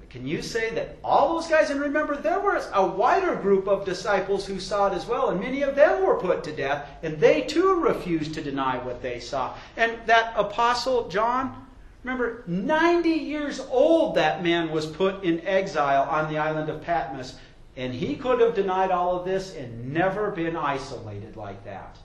But 0.00 0.10
can 0.10 0.26
you 0.26 0.42
say 0.42 0.70
that 0.70 0.96
all 1.04 1.34
those 1.34 1.46
guys, 1.46 1.70
and 1.70 1.80
remember, 1.80 2.16
there 2.16 2.40
was 2.40 2.68
a 2.74 2.84
wider 2.84 3.36
group 3.36 3.68
of 3.68 3.84
disciples 3.84 4.44
who 4.44 4.58
saw 4.58 4.88
it 4.88 4.94
as 4.94 5.06
well, 5.06 5.30
and 5.30 5.40
many 5.40 5.62
of 5.62 5.76
them 5.76 6.04
were 6.04 6.18
put 6.18 6.42
to 6.44 6.52
death, 6.52 6.88
and 7.04 7.20
they 7.20 7.42
too 7.42 7.74
refused 7.74 8.34
to 8.34 8.42
deny 8.42 8.76
what 8.78 9.02
they 9.02 9.20
saw. 9.20 9.54
And 9.76 9.96
that 10.06 10.34
apostle 10.36 11.08
John, 11.08 11.64
remember, 12.02 12.42
90 12.48 13.08
years 13.08 13.60
old 13.70 14.16
that 14.16 14.42
man 14.42 14.72
was 14.72 14.84
put 14.84 15.22
in 15.22 15.46
exile 15.46 16.08
on 16.10 16.28
the 16.28 16.38
island 16.38 16.68
of 16.68 16.82
Patmos, 16.82 17.36
and 17.76 17.94
he 17.94 18.16
could 18.16 18.40
have 18.40 18.56
denied 18.56 18.90
all 18.90 19.16
of 19.16 19.24
this 19.24 19.54
and 19.54 19.92
never 19.94 20.32
been 20.32 20.56
isolated 20.56 21.36
like 21.36 21.64
that. 21.64 21.96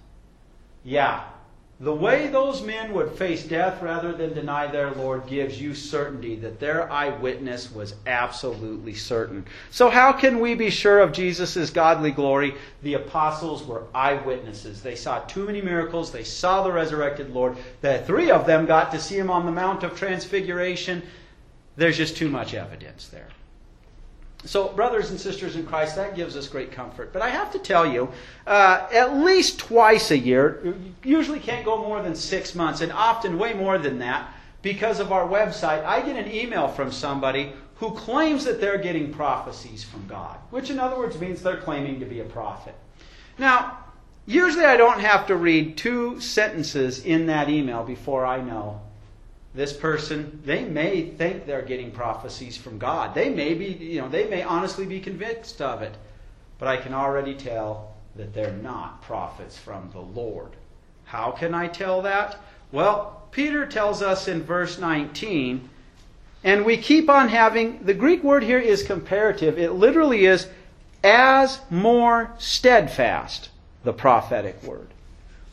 Yeah, 0.83 1.23
the 1.79 1.93
way 1.93 2.27
those 2.27 2.61
men 2.61 2.93
would 2.93 3.11
face 3.13 3.43
death 3.43 3.81
rather 3.81 4.13
than 4.13 4.33
deny 4.33 4.67
their 4.67 4.91
Lord 4.91 5.27
gives 5.27 5.59
you 5.59 5.73
certainty 5.73 6.35
that 6.37 6.59
their 6.59 6.89
eyewitness 6.89 7.71
was 7.73 7.95
absolutely 8.05 8.93
certain. 8.93 9.45
So, 9.69 9.89
how 9.89 10.13
can 10.13 10.39
we 10.39 10.55
be 10.55 10.69
sure 10.69 10.99
of 10.99 11.11
Jesus' 11.11 11.71
godly 11.71 12.11
glory? 12.11 12.55
The 12.83 12.93
apostles 12.93 13.65
were 13.65 13.83
eyewitnesses. 13.93 14.81
They 14.81 14.95
saw 14.95 15.19
too 15.21 15.45
many 15.45 15.61
miracles, 15.61 16.11
they 16.11 16.23
saw 16.23 16.63
the 16.63 16.71
resurrected 16.71 17.33
Lord. 17.33 17.57
The 17.81 18.03
three 18.05 18.31
of 18.31 18.45
them 18.45 18.65
got 18.65 18.91
to 18.91 18.99
see 18.99 19.17
him 19.17 19.29
on 19.29 19.45
the 19.45 19.51
Mount 19.51 19.83
of 19.83 19.97
Transfiguration. 19.97 21.01
There's 21.75 21.97
just 21.97 22.15
too 22.15 22.29
much 22.29 22.53
evidence 22.53 23.07
there. 23.07 23.27
So, 24.45 24.67
brothers 24.69 25.09
and 25.09 25.19
sisters 25.19 25.55
in 25.55 25.65
Christ, 25.65 25.95
that 25.95 26.15
gives 26.15 26.35
us 26.35 26.47
great 26.47 26.71
comfort. 26.71 27.13
But 27.13 27.21
I 27.21 27.29
have 27.29 27.51
to 27.53 27.59
tell 27.59 27.85
you, 27.85 28.09
uh, 28.45 28.87
at 28.91 29.15
least 29.15 29.59
twice 29.59 30.11
a 30.11 30.17
year, 30.17 30.75
usually 31.03 31.39
can't 31.39 31.63
go 31.63 31.77
more 31.77 32.01
than 32.01 32.13
six 32.13 32.53
months, 32.53 32.81
and 32.81 32.91
often 32.91 33.37
way 33.37 33.53
more 33.53 33.77
than 33.77 33.99
that, 33.99 34.33
because 34.61 34.99
of 34.99 35.11
our 35.11 35.25
website, 35.25 35.85
I 35.85 36.01
get 36.01 36.17
an 36.17 36.31
email 36.31 36.67
from 36.67 36.91
somebody 36.91 37.53
who 37.75 37.91
claims 37.91 38.45
that 38.45 38.59
they're 38.59 38.77
getting 38.77 39.13
prophecies 39.13 39.83
from 39.83 40.07
God, 40.07 40.37
which 40.51 40.69
in 40.69 40.79
other 40.79 40.97
words 40.97 41.19
means 41.19 41.41
they're 41.41 41.57
claiming 41.57 41.99
to 41.99 42.05
be 42.05 42.19
a 42.19 42.25
prophet. 42.25 42.75
Now, 43.37 43.79
usually 44.25 44.65
I 44.65 44.77
don't 44.77 44.99
have 44.99 45.27
to 45.27 45.35
read 45.35 45.77
two 45.77 46.19
sentences 46.19 47.03
in 47.03 47.27
that 47.27 47.49
email 47.49 47.83
before 47.83 48.25
I 48.25 48.41
know 48.41 48.81
this 49.55 49.73
person, 49.73 50.41
they 50.45 50.63
may 50.63 51.09
think 51.09 51.45
they're 51.45 51.61
getting 51.61 51.91
prophecies 51.91 52.57
from 52.57 52.79
God. 52.79 53.13
They 53.13 53.29
may 53.29 53.53
be, 53.53 53.65
you 53.65 54.01
know, 54.01 54.09
they 54.09 54.27
may 54.27 54.41
honestly 54.41 54.85
be 54.85 54.99
convinced 54.99 55.61
of 55.61 55.81
it. 55.81 55.93
But 56.57 56.67
I 56.67 56.77
can 56.77 56.93
already 56.93 57.35
tell 57.35 57.93
that 58.15 58.33
they're 58.33 58.51
not 58.51 59.01
prophets 59.03 59.57
from 59.57 59.89
the 59.91 59.99
Lord. 59.99 60.51
How 61.05 61.31
can 61.31 61.53
I 61.53 61.67
tell 61.67 62.01
that? 62.01 62.39
Well, 62.71 63.23
Peter 63.31 63.65
tells 63.65 64.01
us 64.01 64.27
in 64.27 64.43
verse 64.43 64.79
19, 64.79 65.69
and 66.43 66.65
we 66.65 66.77
keep 66.77 67.09
on 67.09 67.29
having, 67.29 67.83
the 67.83 67.93
Greek 67.93 68.23
word 68.23 68.43
here 68.43 68.59
is 68.59 68.83
comparative. 68.83 69.59
It 69.59 69.73
literally 69.73 70.25
is 70.25 70.47
as 71.03 71.59
more 71.69 72.31
steadfast, 72.39 73.49
the 73.83 73.93
prophetic 73.93 74.63
word 74.63 74.92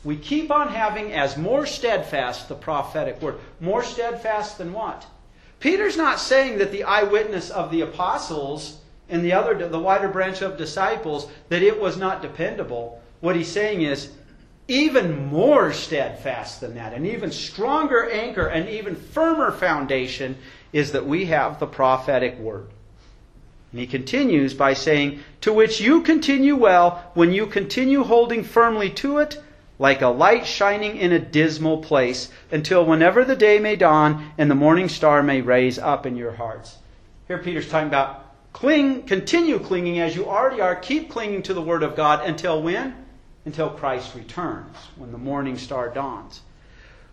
we 0.03 0.15
keep 0.15 0.49
on 0.51 0.69
having 0.69 1.13
as 1.13 1.37
more 1.37 1.65
steadfast 1.65 2.49
the 2.49 2.55
prophetic 2.55 3.21
word. 3.21 3.35
More 3.59 3.83
steadfast 3.83 4.57
than 4.57 4.73
what? 4.73 5.05
Peter's 5.59 5.97
not 5.97 6.19
saying 6.19 6.57
that 6.57 6.71
the 6.71 6.83
eyewitness 6.83 7.51
of 7.51 7.69
the 7.69 7.81
apostles 7.81 8.79
and 9.09 9.23
the 9.23 9.33
other 9.33 9.67
the 9.67 9.79
wider 9.79 10.07
branch 10.07 10.41
of 10.41 10.57
disciples 10.57 11.29
that 11.49 11.61
it 11.61 11.79
was 11.79 11.97
not 11.97 12.21
dependable. 12.21 12.99
What 13.19 13.35
he's 13.35 13.51
saying 13.51 13.83
is 13.83 14.09
even 14.67 15.27
more 15.27 15.71
steadfast 15.73 16.61
than 16.61 16.75
that, 16.75 16.93
an 16.93 17.05
even 17.05 17.31
stronger 17.31 18.09
anchor, 18.09 18.47
an 18.47 18.69
even 18.69 18.95
firmer 18.95 19.51
foundation 19.51 20.37
is 20.73 20.93
that 20.93 21.05
we 21.05 21.25
have 21.25 21.59
the 21.59 21.67
prophetic 21.67 22.39
word. 22.39 22.67
And 23.71 23.79
he 23.81 23.87
continues 23.87 24.53
by 24.53 24.73
saying, 24.73 25.19
To 25.41 25.53
which 25.53 25.79
you 25.79 26.01
continue 26.01 26.55
well 26.55 27.11
when 27.13 27.31
you 27.31 27.45
continue 27.45 28.03
holding 28.03 28.43
firmly 28.43 28.89
to 28.91 29.19
it 29.19 29.41
like 29.81 30.03
a 30.03 30.07
light 30.07 30.45
shining 30.45 30.95
in 30.95 31.11
a 31.11 31.17
dismal 31.17 31.79
place, 31.79 32.29
until 32.51 32.85
whenever 32.85 33.25
the 33.25 33.35
day 33.35 33.57
may 33.57 33.75
dawn 33.75 34.31
and 34.37 34.49
the 34.49 34.53
morning 34.53 34.87
star 34.87 35.23
may 35.23 35.41
raise 35.41 35.79
up 35.79 36.05
in 36.05 36.15
your 36.15 36.33
hearts. 36.33 36.77
Here 37.27 37.39
Peter's 37.39 37.67
talking 37.67 37.87
about 37.87 38.31
cling, 38.53 39.01
continue 39.07 39.57
clinging 39.57 39.99
as 39.99 40.15
you 40.15 40.29
already 40.29 40.61
are, 40.61 40.75
keep 40.75 41.09
clinging 41.09 41.41
to 41.41 41.55
the 41.55 41.63
Word 41.63 41.81
of 41.81 41.95
God 41.95 42.23
until 42.23 42.61
when? 42.61 42.93
Until 43.43 43.71
Christ 43.71 44.13
returns, 44.13 44.77
when 44.97 45.11
the 45.11 45.17
morning 45.17 45.57
star 45.57 45.89
dawns. 45.89 46.41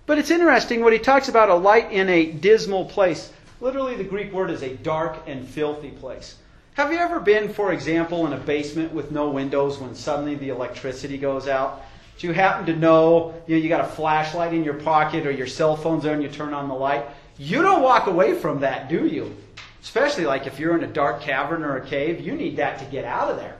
But 0.04 0.18
it's 0.18 0.30
interesting 0.30 0.82
what 0.82 0.92
he 0.92 0.98
talks 0.98 1.30
about 1.30 1.48
a 1.48 1.54
light 1.54 1.90
in 1.90 2.10
a 2.10 2.32
dismal 2.32 2.84
place. 2.84 3.32
Literally, 3.62 3.96
the 3.96 4.04
Greek 4.04 4.30
word 4.30 4.50
is 4.50 4.62
a 4.62 4.76
dark 4.76 5.16
and 5.26 5.48
filthy 5.48 5.90
place. 5.90 6.34
Have 6.74 6.92
you 6.92 6.98
ever 6.98 7.18
been, 7.18 7.48
for 7.48 7.72
example, 7.72 8.26
in 8.26 8.34
a 8.34 8.38
basement 8.38 8.92
with 8.92 9.10
no 9.10 9.30
windows 9.30 9.78
when 9.78 9.94
suddenly 9.94 10.34
the 10.34 10.50
electricity 10.50 11.16
goes 11.16 11.48
out? 11.48 11.82
Do 12.18 12.26
you 12.26 12.32
happen 12.32 12.66
to 12.66 12.74
know, 12.74 13.34
you 13.46 13.56
know 13.56 13.62
you 13.62 13.68
got 13.68 13.80
a 13.84 13.88
flashlight 13.88 14.52
in 14.52 14.64
your 14.64 14.74
pocket 14.74 15.24
or 15.24 15.30
your 15.30 15.46
cell 15.46 15.76
phone's 15.76 16.02
there 16.02 16.14
and 16.14 16.22
you 16.22 16.28
turn 16.28 16.52
on 16.52 16.68
the 16.68 16.74
light? 16.74 17.06
You 17.38 17.62
don't 17.62 17.82
walk 17.82 18.08
away 18.08 18.34
from 18.34 18.60
that, 18.60 18.88
do 18.88 19.06
you? 19.06 19.36
Especially 19.80 20.26
like 20.26 20.46
if 20.46 20.58
you're 20.58 20.76
in 20.76 20.82
a 20.82 20.92
dark 20.92 21.20
cavern 21.20 21.62
or 21.62 21.76
a 21.76 21.86
cave, 21.86 22.20
you 22.20 22.32
need 22.32 22.56
that 22.56 22.80
to 22.80 22.84
get 22.86 23.04
out 23.04 23.30
of 23.30 23.36
there. 23.36 23.56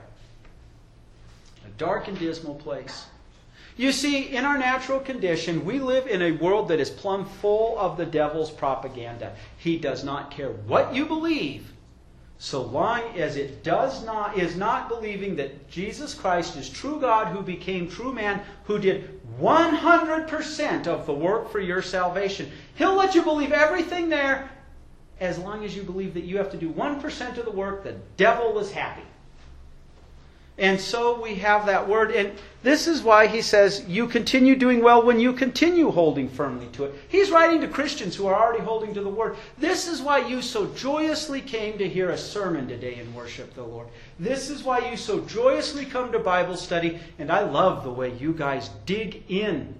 A 1.65 1.69
dark 1.77 2.09
and 2.09 2.19
dismal 2.19 2.55
place. 2.55 3.05
You 3.77 3.93
see, 3.93 4.35
in 4.35 4.43
our 4.43 4.57
natural 4.57 4.99
condition, 4.99 5.63
we 5.63 5.79
live 5.79 6.07
in 6.07 6.21
a 6.21 6.33
world 6.33 6.67
that 6.67 6.81
is 6.81 6.89
plumb 6.89 7.23
full 7.23 7.79
of 7.79 7.95
the 7.95 8.05
devil's 8.05 8.51
propaganda. 8.51 9.33
He 9.57 9.77
does 9.77 10.03
not 10.03 10.31
care 10.31 10.49
what 10.49 10.93
you 10.93 11.05
believe 11.05 11.71
so 12.41 12.61
long 12.63 13.01
as 13.17 13.35
it 13.35 13.63
does 13.63 14.03
not 14.05 14.37
is 14.39 14.55
not 14.55 14.87
believing 14.87 15.35
that 15.35 15.69
Jesus 15.69 16.13
Christ 16.13 16.55
is 16.55 16.69
true 16.69 16.99
God 16.99 17.27
who 17.27 17.41
became 17.41 17.89
true 17.89 18.13
man 18.13 18.41
who 18.63 18.79
did 18.79 19.19
100% 19.39 20.87
of 20.87 21.05
the 21.05 21.13
work 21.13 21.51
for 21.51 21.59
your 21.59 21.81
salvation. 21.81 22.49
He'll 22.75 22.95
let 22.95 23.13
you 23.13 23.23
believe 23.23 23.51
everything 23.51 24.07
there 24.07 24.49
as 25.19 25.37
long 25.37 25.65
as 25.65 25.75
you 25.75 25.83
believe 25.83 26.13
that 26.13 26.23
you 26.23 26.37
have 26.37 26.49
to 26.51 26.57
do 26.57 26.71
1% 26.71 27.37
of 27.37 27.43
the 27.43 27.51
work, 27.51 27.83
the 27.83 27.95
devil 28.15 28.57
is 28.57 28.71
happy. 28.71 29.03
And 30.59 30.79
so 30.79 31.21
we 31.21 31.35
have 31.35 31.65
that 31.67 31.87
word. 31.87 32.11
And 32.11 32.33
this 32.63 32.85
is 32.85 33.01
why 33.01 33.27
he 33.27 33.41
says, 33.41 33.85
You 33.87 34.07
continue 34.07 34.57
doing 34.57 34.83
well 34.83 35.01
when 35.01 35.17
you 35.17 35.31
continue 35.31 35.89
holding 35.89 36.27
firmly 36.27 36.67
to 36.73 36.83
it. 36.83 36.95
He's 37.07 37.31
writing 37.31 37.61
to 37.61 37.67
Christians 37.69 38.15
who 38.15 38.27
are 38.27 38.35
already 38.35 38.61
holding 38.61 38.93
to 38.93 39.01
the 39.01 39.09
word. 39.09 39.37
This 39.57 39.87
is 39.87 40.01
why 40.01 40.17
you 40.27 40.41
so 40.41 40.67
joyously 40.73 41.39
came 41.39 41.77
to 41.77 41.87
hear 41.87 42.09
a 42.09 42.17
sermon 42.17 42.67
today 42.67 42.95
and 42.95 43.15
worship 43.15 43.53
the 43.53 43.63
Lord. 43.63 43.87
This 44.19 44.49
is 44.49 44.61
why 44.61 44.89
you 44.89 44.97
so 44.97 45.21
joyously 45.21 45.85
come 45.85 46.11
to 46.11 46.19
Bible 46.19 46.57
study. 46.57 46.99
And 47.17 47.31
I 47.31 47.49
love 47.49 47.85
the 47.85 47.91
way 47.91 48.13
you 48.17 48.33
guys 48.33 48.69
dig 48.85 49.23
in. 49.29 49.75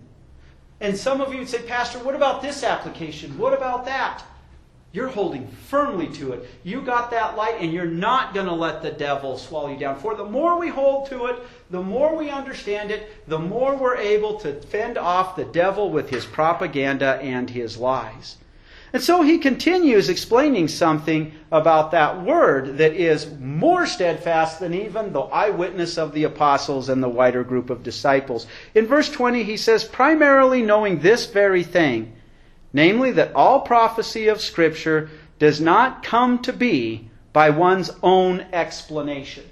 And 0.80 0.96
some 0.96 1.20
of 1.20 1.34
you 1.34 1.40
would 1.40 1.50
say, 1.50 1.62
Pastor, 1.64 2.00
what 2.00 2.16
about 2.16 2.42
this 2.42 2.64
application? 2.64 3.38
What 3.38 3.54
about 3.54 3.84
that? 3.84 4.24
You're 4.92 5.08
holding 5.08 5.48
firmly 5.48 6.08
to 6.16 6.34
it. 6.34 6.50
You 6.64 6.82
got 6.82 7.12
that 7.12 7.38
light, 7.38 7.58
and 7.60 7.72
you're 7.72 7.86
not 7.86 8.34
going 8.34 8.48
to 8.48 8.54
let 8.54 8.82
the 8.82 8.92
devil 8.92 9.38
swallow 9.38 9.70
you 9.70 9.78
down. 9.78 10.00
For 10.00 10.16
the 10.16 10.26
more 10.26 10.58
we 10.58 10.70
hold 10.70 11.10
to 11.10 11.28
it, 11.28 11.38
the 11.70 11.82
more 11.82 12.16
we 12.16 12.32
understand 12.32 12.90
it, 12.90 13.28
the 13.28 13.38
more 13.38 13.76
we're 13.76 13.98
able 13.98 14.40
to 14.40 14.60
fend 14.62 14.98
off 14.98 15.36
the 15.36 15.46
devil 15.46 15.92
with 15.92 16.10
his 16.10 16.26
propaganda 16.26 17.20
and 17.22 17.52
his 17.52 17.78
lies. 17.78 18.38
And 18.92 19.04
so 19.04 19.22
he 19.22 19.38
continues 19.38 20.10
explaining 20.10 20.68
something 20.68 21.34
about 21.52 21.92
that 21.92 22.24
word 22.24 22.80
that 22.80 22.94
is 22.94 23.30
more 23.40 23.86
steadfast 23.86 24.60
than 24.60 24.74
even 24.74 25.14
the 25.14 25.22
eyewitness 25.22 26.00
of 26.00 26.14
the 26.14 26.24
apostles 26.24 26.90
and 26.90 27.04
the 27.04 27.10
wider 27.10 27.44
group 27.44 27.70
of 27.70 27.84
disciples. 27.84 28.48
In 28.74 28.88
verse 28.88 29.08
20, 29.08 29.44
he 29.44 29.58
says, 29.58 29.84
primarily 29.84 30.64
knowing 30.64 31.00
this 31.00 31.28
very 31.28 31.64
thing 31.64 32.14
namely 32.74 33.12
that 33.12 33.34
all 33.34 33.62
prophecy 33.62 34.28
of 34.28 34.42
Scripture 34.42 35.10
does 35.40 35.60
not 35.62 36.04
come 36.04 36.40
to 36.40 36.54
be 36.54 37.10
by 37.34 37.50
one's 37.50 37.92
own 38.04 38.42
explanation. 38.54 39.46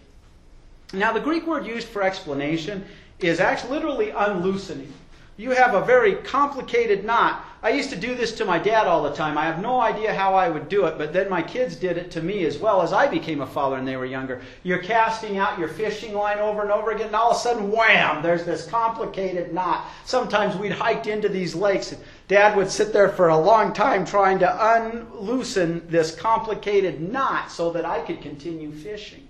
Now, 0.93 1.11
the 1.11 1.19
Greek 1.19 1.45
word 1.45 1.65
used 1.65 1.87
for 1.87 2.01
explanation 2.01 2.85
is 3.19 3.39
actually 3.39 3.71
literally 3.71 4.09
unloosening. 4.11 4.93
You 5.39 5.51
have 5.51 5.75
a 5.75 5.85
very 5.85 6.15
complicated 6.15 7.05
knot. 7.05 7.45
I 7.61 7.69
used 7.69 7.91
to 7.91 7.95
do 7.95 8.15
this 8.15 8.31
to 8.33 8.45
my 8.45 8.57
dad 8.57 8.87
all 8.87 9.03
the 9.03 9.13
time. 9.13 9.37
I 9.37 9.45
have 9.45 9.61
no 9.61 9.79
idea 9.79 10.13
how 10.13 10.33
I 10.33 10.49
would 10.49 10.67
do 10.67 10.85
it, 10.85 10.97
but 10.97 11.13
then 11.13 11.29
my 11.29 11.43
kids 11.43 11.75
did 11.75 11.97
it 11.97 12.09
to 12.11 12.23
me 12.23 12.45
as 12.45 12.57
well 12.57 12.81
as 12.81 12.91
I 12.91 13.07
became 13.07 13.41
a 13.41 13.45
father 13.45 13.75
and 13.75 13.87
they 13.87 13.97
were 13.97 14.05
younger. 14.05 14.41
You're 14.63 14.79
casting 14.79 15.37
out 15.37 15.59
your 15.59 15.67
fishing 15.67 16.15
line 16.15 16.39
over 16.39 16.63
and 16.63 16.71
over 16.71 16.89
again, 16.89 17.07
and 17.07 17.15
all 17.15 17.31
of 17.31 17.37
a 17.37 17.39
sudden, 17.39 17.71
wham, 17.71 18.23
there's 18.23 18.45
this 18.45 18.65
complicated 18.65 19.53
knot. 19.53 19.85
Sometimes 20.05 20.55
we'd 20.55 20.71
hiked 20.71 21.05
into 21.05 21.29
these 21.29 21.53
lakes, 21.53 21.91
and 21.91 22.01
dad 22.27 22.57
would 22.57 22.69
sit 22.69 22.91
there 22.91 23.09
for 23.09 23.29
a 23.29 23.37
long 23.37 23.73
time 23.73 24.05
trying 24.05 24.39
to 24.39 24.75
unloosen 24.75 25.87
this 25.87 26.15
complicated 26.15 27.01
knot 27.01 27.51
so 27.51 27.71
that 27.71 27.85
I 27.85 28.01
could 28.01 28.21
continue 28.21 28.71
fishing. 28.71 29.27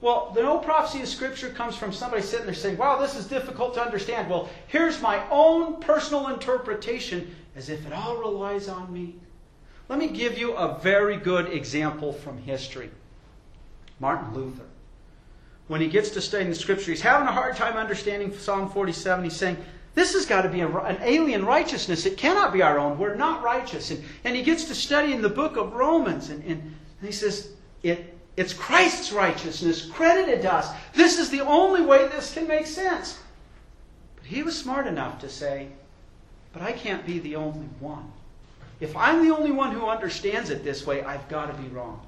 Well, 0.00 0.32
the 0.34 0.42
no 0.42 0.58
prophecy 0.58 1.00
of 1.00 1.08
Scripture 1.08 1.50
comes 1.50 1.76
from 1.76 1.92
somebody 1.92 2.22
sitting 2.22 2.46
there 2.46 2.54
saying, 2.54 2.76
wow, 2.76 2.98
this 2.98 3.16
is 3.16 3.26
difficult 3.26 3.74
to 3.74 3.82
understand. 3.82 4.28
Well, 4.28 4.50
here's 4.66 5.00
my 5.00 5.22
own 5.30 5.80
personal 5.80 6.28
interpretation 6.28 7.34
as 7.54 7.68
if 7.68 7.86
it 7.86 7.92
all 7.92 8.16
relies 8.16 8.68
on 8.68 8.92
me. 8.92 9.14
Let 9.88 10.00
me 10.00 10.08
give 10.08 10.36
you 10.36 10.54
a 10.54 10.78
very 10.80 11.16
good 11.16 11.52
example 11.52 12.12
from 12.12 12.38
history. 12.38 12.90
Martin 14.00 14.34
Luther. 14.34 14.66
When 15.68 15.80
he 15.80 15.86
gets 15.86 16.10
to 16.10 16.20
studying 16.20 16.50
the 16.50 16.56
Scripture, 16.56 16.90
he's 16.90 17.00
having 17.00 17.28
a 17.28 17.32
hard 17.32 17.54
time 17.54 17.76
understanding 17.76 18.36
Psalm 18.36 18.70
47. 18.70 19.24
He's 19.24 19.36
saying, 19.36 19.56
this 19.94 20.14
has 20.14 20.24
got 20.24 20.42
to 20.42 20.48
be 20.48 20.60
an 20.60 20.98
alien 21.02 21.44
righteousness. 21.44 22.06
It 22.06 22.16
cannot 22.16 22.52
be 22.52 22.62
our 22.62 22.78
own. 22.78 22.98
We're 22.98 23.14
not 23.14 23.42
righteous. 23.42 23.90
And, 23.90 24.02
and 24.24 24.34
he 24.34 24.42
gets 24.42 24.64
to 24.64 24.74
studying 24.74 25.20
the 25.20 25.28
book 25.28 25.56
of 25.56 25.74
Romans, 25.74 26.30
and, 26.30 26.42
and, 26.44 26.60
and 26.60 27.06
he 27.06 27.12
says, 27.12 27.50
it 27.82 28.12
it's 28.36 28.54
Christ's 28.54 29.12
righteousness 29.12 29.84
credited 29.84 30.42
to 30.42 30.54
us. 30.54 30.70
This 30.94 31.18
is 31.18 31.30
the 31.30 31.40
only 31.40 31.82
way 31.82 32.08
this 32.08 32.32
can 32.32 32.48
make 32.48 32.66
sense. 32.66 33.18
But 34.16 34.24
he 34.24 34.42
was 34.42 34.58
smart 34.58 34.86
enough 34.86 35.20
to 35.20 35.28
say, 35.28 35.68
But 36.52 36.62
I 36.62 36.72
can't 36.72 37.04
be 37.04 37.18
the 37.18 37.36
only 37.36 37.66
one. 37.78 38.10
If 38.80 38.96
I'm 38.96 39.26
the 39.26 39.34
only 39.34 39.52
one 39.52 39.72
who 39.72 39.86
understands 39.86 40.50
it 40.50 40.64
this 40.64 40.86
way, 40.86 41.02
I've 41.02 41.28
got 41.28 41.54
to 41.54 41.62
be 41.62 41.68
wrong. 41.68 42.04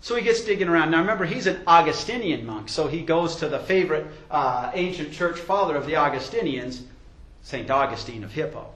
So 0.00 0.16
he 0.16 0.22
gets 0.22 0.40
digging 0.40 0.68
around. 0.68 0.90
Now 0.90 1.00
remember, 1.00 1.26
he's 1.26 1.46
an 1.46 1.60
Augustinian 1.66 2.46
monk, 2.46 2.70
so 2.70 2.88
he 2.88 3.02
goes 3.02 3.36
to 3.36 3.48
the 3.48 3.58
favorite 3.58 4.06
uh, 4.30 4.70
ancient 4.72 5.12
church 5.12 5.38
father 5.38 5.76
of 5.76 5.84
the 5.86 5.96
Augustinians, 5.96 6.82
St. 7.42 7.70
Augustine 7.70 8.24
of 8.24 8.32
Hippo. 8.32 8.66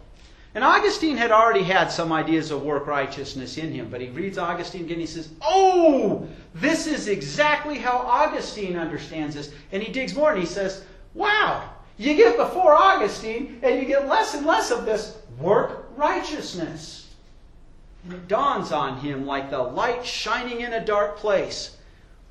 And 0.55 0.63
Augustine 0.63 1.17
had 1.17 1.33
already 1.33 1.65
had 1.65 1.91
some 1.91 2.13
ideas 2.13 2.53
of 2.53 2.63
work 2.63 2.87
righteousness 2.87 3.59
in 3.59 3.73
him, 3.73 3.89
but 3.91 4.01
he 4.01 4.09
reads 4.11 4.39
Augustine 4.39 4.83
again 4.83 4.95
and 4.95 5.01
he 5.01 5.07
says, 5.07 5.31
Oh, 5.43 6.29
this 6.55 6.87
is 6.87 7.09
exactly 7.09 7.77
how 7.77 7.99
Augustine 7.99 8.77
understands 8.77 9.35
this. 9.35 9.53
And 9.73 9.83
he 9.83 9.93
digs 9.93 10.15
more 10.15 10.31
and 10.31 10.39
he 10.39 10.47
says, 10.47 10.85
Wow, 11.15 11.71
you 11.97 12.15
get 12.15 12.37
before 12.37 12.75
Augustine 12.75 13.59
and 13.63 13.81
you 13.81 13.87
get 13.87 14.07
less 14.07 14.35
and 14.35 14.47
less 14.47 14.71
of 14.71 14.85
this 14.85 15.17
work 15.41 15.87
righteousness. 15.97 17.13
And 18.05 18.13
it 18.13 18.29
dawns 18.29 18.71
on 18.71 18.99
him 18.99 19.27
like 19.27 19.51
the 19.51 19.59
light 19.59 20.07
shining 20.07 20.61
in 20.61 20.73
a 20.73 20.85
dark 20.85 21.17
place. 21.17 21.77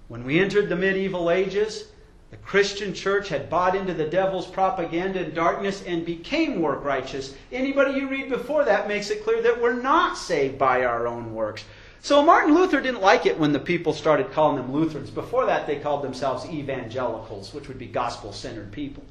When 0.07 0.23
we 0.23 0.39
entered 0.39 0.69
the 0.69 0.75
medieval 0.75 1.29
ages, 1.29 1.85
the 2.33 2.37
Christian 2.39 2.95
church 2.95 3.29
had 3.29 3.47
bought 3.47 3.75
into 3.75 3.93
the 3.93 4.07
devil's 4.07 4.47
propaganda 4.47 5.23
and 5.23 5.35
darkness 5.35 5.83
and 5.83 6.03
became 6.03 6.59
work 6.59 6.83
righteous. 6.83 7.35
Anybody 7.51 7.99
you 7.99 8.09
read 8.09 8.27
before 8.27 8.65
that 8.65 8.87
makes 8.87 9.11
it 9.11 9.23
clear 9.23 9.39
that 9.43 9.61
we're 9.61 9.79
not 9.79 10.17
saved 10.17 10.57
by 10.57 10.83
our 10.83 11.05
own 11.05 11.35
works. 11.35 11.63
So 12.01 12.23
Martin 12.23 12.55
Luther 12.55 12.81
didn't 12.81 13.01
like 13.01 13.27
it 13.27 13.37
when 13.37 13.53
the 13.53 13.59
people 13.59 13.93
started 13.93 14.31
calling 14.31 14.57
them 14.57 14.73
Lutherans. 14.73 15.11
Before 15.11 15.45
that, 15.45 15.67
they 15.67 15.75
called 15.75 16.03
themselves 16.03 16.49
evangelicals, 16.49 17.53
which 17.53 17.67
would 17.67 17.77
be 17.77 17.85
gospel 17.85 18.33
centered 18.33 18.71
people. 18.71 19.03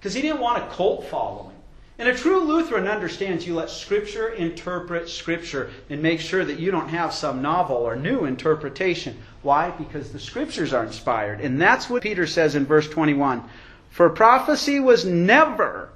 Because 0.00 0.14
he 0.14 0.22
didn't 0.22 0.40
want 0.40 0.64
a 0.64 0.74
cult 0.74 1.04
following. 1.04 1.57
And 1.98 2.08
a 2.08 2.14
true 2.14 2.38
Lutheran 2.40 2.86
understands 2.86 3.44
you 3.44 3.56
let 3.56 3.70
Scripture 3.70 4.28
interpret 4.28 5.08
Scripture 5.08 5.70
and 5.90 6.00
make 6.00 6.20
sure 6.20 6.44
that 6.44 6.60
you 6.60 6.70
don't 6.70 6.90
have 6.90 7.12
some 7.12 7.42
novel 7.42 7.76
or 7.76 7.96
new 7.96 8.24
interpretation. 8.24 9.16
Why? 9.42 9.70
Because 9.70 10.12
the 10.12 10.20
Scriptures 10.20 10.72
are 10.72 10.84
inspired. 10.84 11.40
And 11.40 11.60
that's 11.60 11.90
what 11.90 12.04
Peter 12.04 12.26
says 12.26 12.54
in 12.54 12.66
verse 12.66 12.88
21. 12.88 13.42
For 13.90 14.10
prophecy 14.10 14.78
was 14.78 15.04
never 15.04 15.90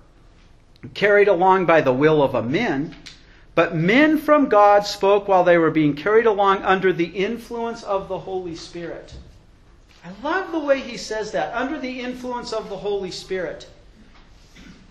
carried 0.95 1.29
along 1.29 1.67
by 1.67 1.83
the 1.83 1.93
will 1.93 2.21
of 2.21 2.35
a 2.35 2.43
man, 2.43 2.97
but 3.55 3.77
men 3.77 4.19
from 4.19 4.49
God 4.49 4.85
spoke 4.85 5.29
while 5.29 5.45
they 5.45 5.59
were 5.59 5.71
being 5.71 5.95
carried 5.95 6.27
along 6.27 6.63
under 6.63 6.93
the 6.93 7.05
influence 7.05 7.85
of 7.85 8.09
the 8.09 8.19
Holy 8.19 8.57
Spirit. 8.57 9.15
I 10.05 10.11
love 10.25 10.51
the 10.51 10.59
way 10.59 10.81
he 10.81 10.97
says 10.97 11.31
that, 11.31 11.55
under 11.55 11.79
the 11.79 12.01
influence 12.01 12.53
of 12.53 12.69
the 12.69 12.79
Holy 12.79 13.13
Spirit. 13.13 13.69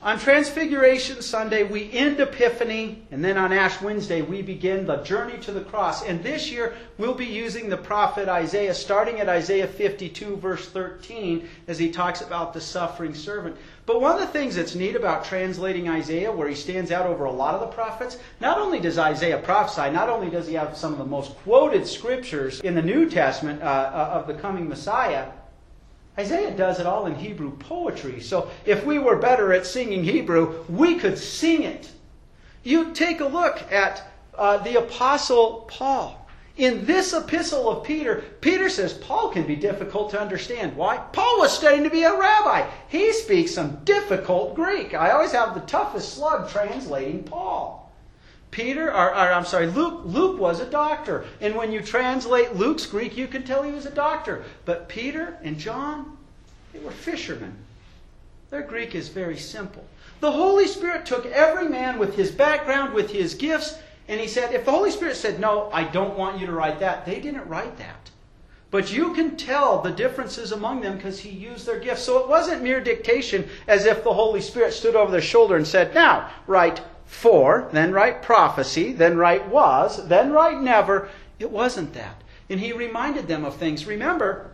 On 0.03 0.17
Transfiguration 0.17 1.21
Sunday, 1.21 1.61
we 1.61 1.91
end 1.91 2.19
Epiphany, 2.19 3.03
and 3.11 3.23
then 3.23 3.37
on 3.37 3.53
Ash 3.53 3.79
Wednesday, 3.83 4.23
we 4.23 4.41
begin 4.41 4.87
the 4.87 4.95
journey 5.03 5.37
to 5.41 5.51
the 5.51 5.61
cross. 5.61 6.03
And 6.03 6.23
this 6.23 6.49
year, 6.51 6.73
we'll 6.97 7.13
be 7.13 7.27
using 7.27 7.69
the 7.69 7.77
prophet 7.77 8.27
Isaiah, 8.27 8.73
starting 8.73 9.19
at 9.19 9.29
Isaiah 9.29 9.67
52, 9.67 10.37
verse 10.37 10.67
13, 10.69 11.47
as 11.67 11.77
he 11.77 11.91
talks 11.91 12.21
about 12.21 12.51
the 12.51 12.59
suffering 12.59 13.13
servant. 13.13 13.55
But 13.85 14.01
one 14.01 14.15
of 14.15 14.21
the 14.21 14.25
things 14.25 14.55
that's 14.55 14.73
neat 14.73 14.95
about 14.95 15.23
translating 15.23 15.87
Isaiah, 15.87 16.31
where 16.31 16.47
he 16.47 16.55
stands 16.55 16.91
out 16.91 17.05
over 17.05 17.25
a 17.25 17.31
lot 17.31 17.53
of 17.53 17.61
the 17.61 17.67
prophets, 17.67 18.17
not 18.39 18.57
only 18.57 18.79
does 18.79 18.97
Isaiah 18.97 19.37
prophesy, 19.37 19.91
not 19.91 20.09
only 20.09 20.31
does 20.31 20.47
he 20.47 20.55
have 20.55 20.75
some 20.75 20.93
of 20.93 20.97
the 20.97 21.05
most 21.05 21.35
quoted 21.43 21.85
scriptures 21.85 22.59
in 22.61 22.73
the 22.73 22.81
New 22.81 23.07
Testament 23.07 23.61
uh, 23.61 23.65
uh 23.65 24.19
of 24.19 24.25
the 24.25 24.33
coming 24.33 24.67
Messiah, 24.67 25.27
Isaiah 26.17 26.55
does 26.55 26.79
it 26.79 26.85
all 26.85 27.05
in 27.05 27.15
Hebrew 27.15 27.55
poetry. 27.57 28.19
So 28.19 28.49
if 28.65 28.85
we 28.85 28.99
were 28.99 29.15
better 29.15 29.53
at 29.53 29.65
singing 29.65 30.03
Hebrew, 30.03 30.65
we 30.67 30.95
could 30.95 31.17
sing 31.17 31.63
it. 31.63 31.89
You 32.63 32.91
take 32.93 33.21
a 33.21 33.25
look 33.25 33.61
at 33.71 34.03
uh, 34.37 34.57
the 34.57 34.79
Apostle 34.79 35.69
Paul. 35.69 36.17
In 36.57 36.85
this 36.85 37.13
epistle 37.13 37.69
of 37.69 37.83
Peter, 37.83 38.23
Peter 38.41 38.69
says 38.69 38.93
Paul 38.93 39.29
can 39.29 39.47
be 39.47 39.55
difficult 39.55 40.11
to 40.11 40.21
understand. 40.21 40.75
Why? 40.75 40.97
Paul 40.97 41.39
was 41.39 41.57
studying 41.57 41.85
to 41.85 41.89
be 41.89 42.03
a 42.03 42.11
rabbi. 42.11 42.69
He 42.89 43.13
speaks 43.13 43.53
some 43.53 43.79
difficult 43.85 44.53
Greek. 44.53 44.93
I 44.93 45.11
always 45.11 45.31
have 45.31 45.53
the 45.53 45.61
toughest 45.61 46.13
slug 46.13 46.49
translating 46.49 47.23
Paul. 47.23 47.80
Peter, 48.51 48.89
or, 48.89 49.09
or, 49.09 49.15
I'm 49.15 49.45
sorry, 49.45 49.67
Luke, 49.67 50.01
Luke 50.03 50.39
was 50.39 50.59
a 50.59 50.69
doctor. 50.69 51.25
And 51.39 51.55
when 51.55 51.71
you 51.71 51.81
translate 51.81 52.55
Luke's 52.55 52.85
Greek, 52.85 53.17
you 53.17 53.27
can 53.27 53.43
tell 53.43 53.63
he 53.63 53.71
was 53.71 53.85
a 53.85 53.91
doctor. 53.91 54.43
But 54.65 54.89
Peter 54.89 55.37
and 55.41 55.57
John, 55.57 56.17
they 56.73 56.79
were 56.79 56.91
fishermen. 56.91 57.55
Their 58.49 58.61
Greek 58.61 58.93
is 58.93 59.07
very 59.07 59.37
simple. 59.37 59.85
The 60.19 60.31
Holy 60.31 60.67
Spirit 60.67 61.05
took 61.05 61.25
every 61.25 61.67
man 61.67 61.97
with 61.97 62.15
his 62.15 62.29
background, 62.29 62.93
with 62.93 63.09
his 63.09 63.33
gifts, 63.33 63.79
and 64.07 64.19
he 64.19 64.27
said, 64.27 64.53
if 64.53 64.65
the 64.65 64.71
Holy 64.71 64.91
Spirit 64.91 65.15
said, 65.15 65.39
no, 65.39 65.69
I 65.71 65.85
don't 65.85 66.17
want 66.17 66.39
you 66.39 66.45
to 66.45 66.51
write 66.51 66.79
that, 66.81 67.05
they 67.05 67.21
didn't 67.21 67.47
write 67.47 67.77
that. 67.77 68.11
But 68.69 68.91
you 68.91 69.13
can 69.13 69.35
tell 69.35 69.81
the 69.81 69.91
differences 69.91 70.51
among 70.51 70.81
them 70.81 70.95
because 70.95 71.19
he 71.19 71.29
used 71.29 71.65
their 71.65 71.79
gifts. 71.79 72.03
So 72.03 72.19
it 72.19 72.27
wasn't 72.27 72.63
mere 72.63 72.81
dictation 72.81 73.47
as 73.67 73.85
if 73.85 74.03
the 74.03 74.13
Holy 74.13 74.41
Spirit 74.41 74.73
stood 74.73 74.95
over 74.95 75.11
their 75.11 75.21
shoulder 75.21 75.55
and 75.57 75.67
said, 75.67 75.93
now, 75.93 76.29
write 76.47 76.81
for, 77.11 77.67
then 77.73 77.91
write 77.91 78.21
prophecy, 78.21 78.93
then 78.93 79.17
write 79.17 79.49
was, 79.49 80.07
then 80.07 80.31
write 80.31 80.61
never. 80.61 81.09
It 81.39 81.51
wasn't 81.51 81.93
that. 81.93 82.23
And 82.49 82.59
he 82.59 82.71
reminded 82.71 83.27
them 83.27 83.43
of 83.43 83.57
things. 83.57 83.85
Remember, 83.85 84.49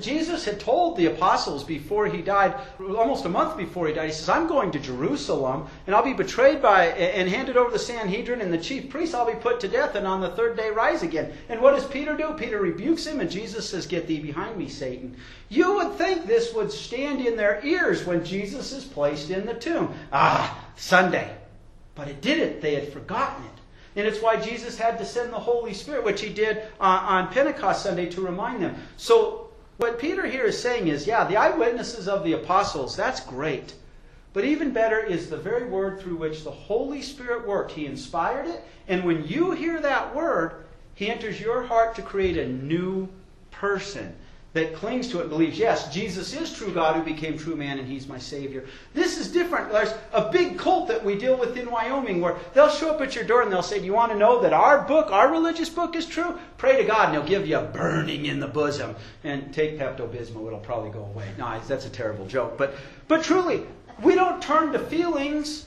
Jesus 0.00 0.44
had 0.44 0.60
told 0.60 0.96
the 0.96 1.06
apostles 1.06 1.64
before 1.64 2.06
he 2.06 2.20
died, 2.20 2.54
almost 2.78 3.24
a 3.24 3.28
month 3.30 3.56
before 3.56 3.88
he 3.88 3.94
died, 3.94 4.06
he 4.06 4.12
says, 4.12 4.28
I'm 4.28 4.46
going 4.46 4.70
to 4.72 4.78
Jerusalem, 4.78 5.66
and 5.86 5.96
I'll 5.96 6.04
be 6.04 6.12
betrayed 6.12 6.60
by 6.60 6.88
and 6.88 7.28
handed 7.28 7.56
over 7.56 7.70
to 7.70 7.72
the 7.72 7.82
Sanhedrin 7.82 8.42
and 8.42 8.52
the 8.52 8.58
chief 8.58 8.90
priests. 8.90 9.14
I'll 9.14 9.26
be 9.26 9.32
put 9.32 9.58
to 9.60 9.66
death, 9.66 9.94
and 9.94 10.06
on 10.06 10.20
the 10.20 10.30
third 10.30 10.58
day 10.58 10.70
rise 10.70 11.02
again. 11.02 11.32
And 11.48 11.60
what 11.60 11.74
does 11.74 11.86
Peter 11.86 12.14
do? 12.16 12.34
Peter 12.34 12.60
rebukes 12.60 13.06
him, 13.06 13.18
and 13.18 13.30
Jesus 13.30 13.68
says, 13.68 13.86
Get 13.86 14.06
thee 14.06 14.20
behind 14.20 14.56
me, 14.56 14.68
Satan. 14.68 15.16
You 15.48 15.72
would 15.76 15.94
think 15.94 16.26
this 16.26 16.52
would 16.52 16.70
stand 16.70 17.26
in 17.26 17.36
their 17.36 17.64
ears 17.64 18.04
when 18.04 18.24
Jesus 18.24 18.72
is 18.72 18.84
placed 18.84 19.30
in 19.30 19.46
the 19.46 19.54
tomb. 19.54 19.94
Ah, 20.12 20.64
Sunday. 20.76 21.34
But 21.94 22.08
it 22.08 22.20
didn't. 22.20 22.60
They 22.60 22.74
had 22.74 22.92
forgotten 22.92 23.44
it. 23.44 23.50
And 23.94 24.06
it's 24.06 24.22
why 24.22 24.40
Jesus 24.40 24.78
had 24.78 24.98
to 24.98 25.04
send 25.04 25.32
the 25.32 25.38
Holy 25.38 25.74
Spirit, 25.74 26.04
which 26.04 26.22
he 26.22 26.30
did 26.30 26.58
uh, 26.80 27.06
on 27.06 27.28
Pentecost 27.28 27.82
Sunday 27.82 28.08
to 28.10 28.22
remind 28.22 28.62
them. 28.62 28.74
So, 28.96 29.50
what 29.76 29.98
Peter 29.98 30.26
here 30.26 30.44
is 30.44 30.58
saying 30.58 30.88
is 30.88 31.06
yeah, 31.06 31.24
the 31.24 31.36
eyewitnesses 31.36 32.08
of 32.08 32.24
the 32.24 32.32
apostles, 32.34 32.96
that's 32.96 33.20
great. 33.20 33.74
But 34.32 34.44
even 34.44 34.72
better 34.72 35.00
is 35.00 35.28
the 35.28 35.36
very 35.36 35.68
word 35.68 36.00
through 36.00 36.16
which 36.16 36.44
the 36.44 36.50
Holy 36.50 37.02
Spirit 37.02 37.46
worked. 37.46 37.72
He 37.72 37.84
inspired 37.84 38.46
it, 38.46 38.64
and 38.88 39.04
when 39.04 39.26
you 39.26 39.50
hear 39.50 39.80
that 39.80 40.14
word, 40.14 40.64
He 40.94 41.10
enters 41.10 41.40
your 41.40 41.62
heart 41.62 41.94
to 41.96 42.02
create 42.02 42.38
a 42.38 42.48
new 42.48 43.08
person 43.50 44.14
that 44.54 44.74
clings 44.74 45.08
to 45.08 45.20
it 45.20 45.30
believes, 45.30 45.58
yes, 45.58 45.92
Jesus 45.92 46.34
is 46.34 46.52
true 46.52 46.72
God 46.72 46.96
who 46.96 47.02
became 47.02 47.38
true 47.38 47.56
man 47.56 47.78
and 47.78 47.88
he's 47.88 48.06
my 48.06 48.18
Savior. 48.18 48.66
This 48.92 49.18
is 49.18 49.28
different. 49.28 49.72
There's 49.72 49.94
a 50.12 50.30
big 50.30 50.58
cult 50.58 50.88
that 50.88 51.02
we 51.02 51.16
deal 51.16 51.38
with 51.38 51.56
in 51.56 51.70
Wyoming 51.70 52.20
where 52.20 52.36
they'll 52.52 52.68
show 52.68 52.94
up 52.94 53.00
at 53.00 53.14
your 53.14 53.24
door 53.24 53.42
and 53.42 53.50
they'll 53.50 53.62
say, 53.62 53.78
Do 53.78 53.86
you 53.86 53.94
want 53.94 54.12
to 54.12 54.18
know 54.18 54.42
that 54.42 54.52
our 54.52 54.82
book, 54.82 55.10
our 55.10 55.30
religious 55.30 55.70
book, 55.70 55.96
is 55.96 56.04
true? 56.04 56.38
Pray 56.58 56.76
to 56.76 56.84
God 56.84 57.06
and 57.06 57.14
he'll 57.14 57.26
give 57.26 57.48
you 57.48 57.58
a 57.58 57.62
burning 57.62 58.26
in 58.26 58.40
the 58.40 58.46
bosom. 58.46 58.94
And 59.24 59.54
take 59.54 59.78
Pepto 59.78 60.06
Bismol, 60.06 60.46
it'll 60.46 60.58
probably 60.58 60.90
go 60.90 61.04
away. 61.04 61.28
No, 61.38 61.58
that's 61.66 61.86
a 61.86 61.90
terrible 61.90 62.26
joke. 62.26 62.58
But, 62.58 62.74
but 63.08 63.22
truly, 63.22 63.66
we 64.02 64.14
don't 64.14 64.42
turn 64.42 64.72
to 64.72 64.78
feelings. 64.78 65.64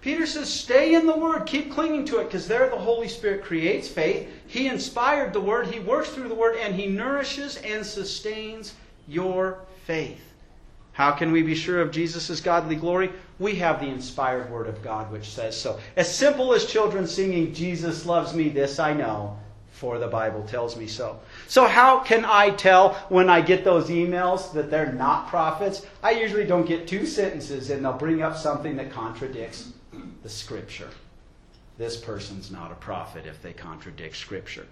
Peter 0.00 0.24
says, 0.24 0.52
stay 0.52 0.94
in 0.94 1.06
the 1.06 1.16
Word. 1.16 1.44
Keep 1.44 1.72
clinging 1.72 2.06
to 2.06 2.20
it 2.20 2.24
because 2.24 2.48
there 2.48 2.70
the 2.70 2.76
Holy 2.76 3.08
Spirit 3.08 3.44
creates 3.44 3.86
faith. 3.86 4.28
He 4.46 4.66
inspired 4.66 5.34
the 5.34 5.40
Word. 5.40 5.66
He 5.66 5.80
works 5.80 6.08
through 6.08 6.28
the 6.28 6.34
Word 6.34 6.56
and 6.56 6.74
He 6.74 6.86
nourishes 6.86 7.56
and 7.58 7.84
sustains 7.84 8.74
your 9.06 9.58
faith. 9.84 10.22
How 10.92 11.12
can 11.12 11.32
we 11.32 11.42
be 11.42 11.54
sure 11.54 11.82
of 11.82 11.90
Jesus' 11.90 12.40
godly 12.40 12.76
glory? 12.76 13.10
We 13.38 13.56
have 13.56 13.80
the 13.80 13.88
inspired 13.88 14.50
Word 14.50 14.68
of 14.68 14.82
God 14.82 15.12
which 15.12 15.28
says 15.28 15.60
so. 15.60 15.78
As 15.96 16.14
simple 16.14 16.54
as 16.54 16.64
children 16.64 17.06
singing, 17.06 17.52
Jesus 17.52 18.06
loves 18.06 18.34
me, 18.34 18.48
this 18.48 18.78
I 18.78 18.94
know, 18.94 19.38
for 19.70 19.98
the 19.98 20.08
Bible 20.08 20.42
tells 20.44 20.76
me 20.76 20.86
so. 20.86 21.20
So, 21.46 21.66
how 21.66 22.00
can 22.00 22.24
I 22.24 22.50
tell 22.50 22.94
when 23.10 23.28
I 23.28 23.42
get 23.42 23.64
those 23.64 23.90
emails 23.90 24.52
that 24.54 24.70
they're 24.70 24.92
not 24.92 25.28
prophets? 25.28 25.86
I 26.02 26.12
usually 26.12 26.44
don't 26.44 26.66
get 26.66 26.88
two 26.88 27.04
sentences 27.04 27.68
and 27.68 27.84
they'll 27.84 27.92
bring 27.92 28.22
up 28.22 28.36
something 28.36 28.76
that 28.76 28.92
contradicts 28.92 29.72
the 30.22 30.28
Scripture. 30.28 30.90
This 31.78 31.96
person's 31.96 32.50
not 32.50 32.72
a 32.72 32.76
prophet 32.76 33.26
if 33.26 33.42
they 33.42 33.52
contradict 33.52 34.16
Scripture. 34.16 34.66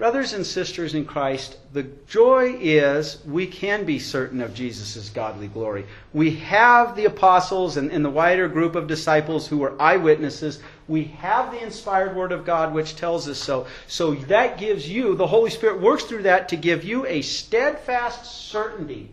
Brothers 0.00 0.32
and 0.32 0.46
sisters 0.46 0.94
in 0.94 1.04
Christ, 1.04 1.58
the 1.74 1.82
joy 2.08 2.56
is 2.58 3.22
we 3.26 3.46
can 3.46 3.84
be 3.84 3.98
certain 3.98 4.40
of 4.40 4.54
Jesus' 4.54 5.10
godly 5.10 5.46
glory. 5.46 5.84
We 6.14 6.36
have 6.36 6.96
the 6.96 7.04
apostles 7.04 7.76
and, 7.76 7.92
and, 7.92 8.02
the 8.02 8.08
wider 8.08 8.48
group 8.48 8.76
of 8.76 8.86
disciples 8.86 9.46
who 9.46 9.58
were 9.58 9.80
eyewitnesses. 9.80 10.60
We 10.88 11.04
have 11.04 11.52
the 11.52 11.62
inspired 11.62 12.16
Word 12.16 12.32
of 12.32 12.46
God 12.46 12.72
which 12.72 12.96
tells 12.96 13.28
us 13.28 13.38
so. 13.38 13.66
So 13.88 14.14
that 14.14 14.56
gives 14.56 14.88
you, 14.88 15.16
the 15.16 15.26
Holy 15.26 15.50
Spirit 15.50 15.82
works 15.82 16.04
through 16.04 16.22
that 16.22 16.48
to 16.48 16.56
give 16.56 16.82
you 16.82 17.04
a 17.04 17.20
steadfast 17.20 18.48
certainty 18.48 19.10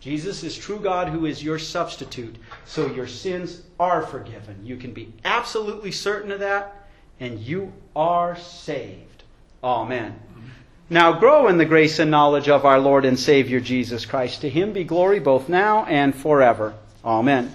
Jesus 0.00 0.44
is 0.44 0.56
true 0.56 0.78
God 0.78 1.08
who 1.08 1.26
is 1.26 1.42
your 1.42 1.58
substitute, 1.58 2.36
so 2.64 2.86
your 2.86 3.08
sins 3.08 3.62
are 3.80 4.02
forgiven. 4.02 4.64
You 4.64 4.76
can 4.76 4.92
be 4.92 5.12
absolutely 5.24 5.90
certain 5.90 6.30
of 6.30 6.40
that, 6.40 6.88
and 7.18 7.40
you 7.40 7.72
are 7.96 8.36
saved. 8.36 9.24
Amen. 9.62 10.18
Now 10.90 11.18
grow 11.18 11.48
in 11.48 11.58
the 11.58 11.64
grace 11.64 11.98
and 11.98 12.10
knowledge 12.10 12.48
of 12.48 12.64
our 12.64 12.78
Lord 12.78 13.04
and 13.04 13.18
Savior 13.18 13.60
Jesus 13.60 14.06
Christ. 14.06 14.40
To 14.42 14.48
him 14.48 14.72
be 14.72 14.84
glory 14.84 15.20
both 15.20 15.48
now 15.48 15.84
and 15.84 16.14
forever. 16.14 16.74
Amen. 17.04 17.52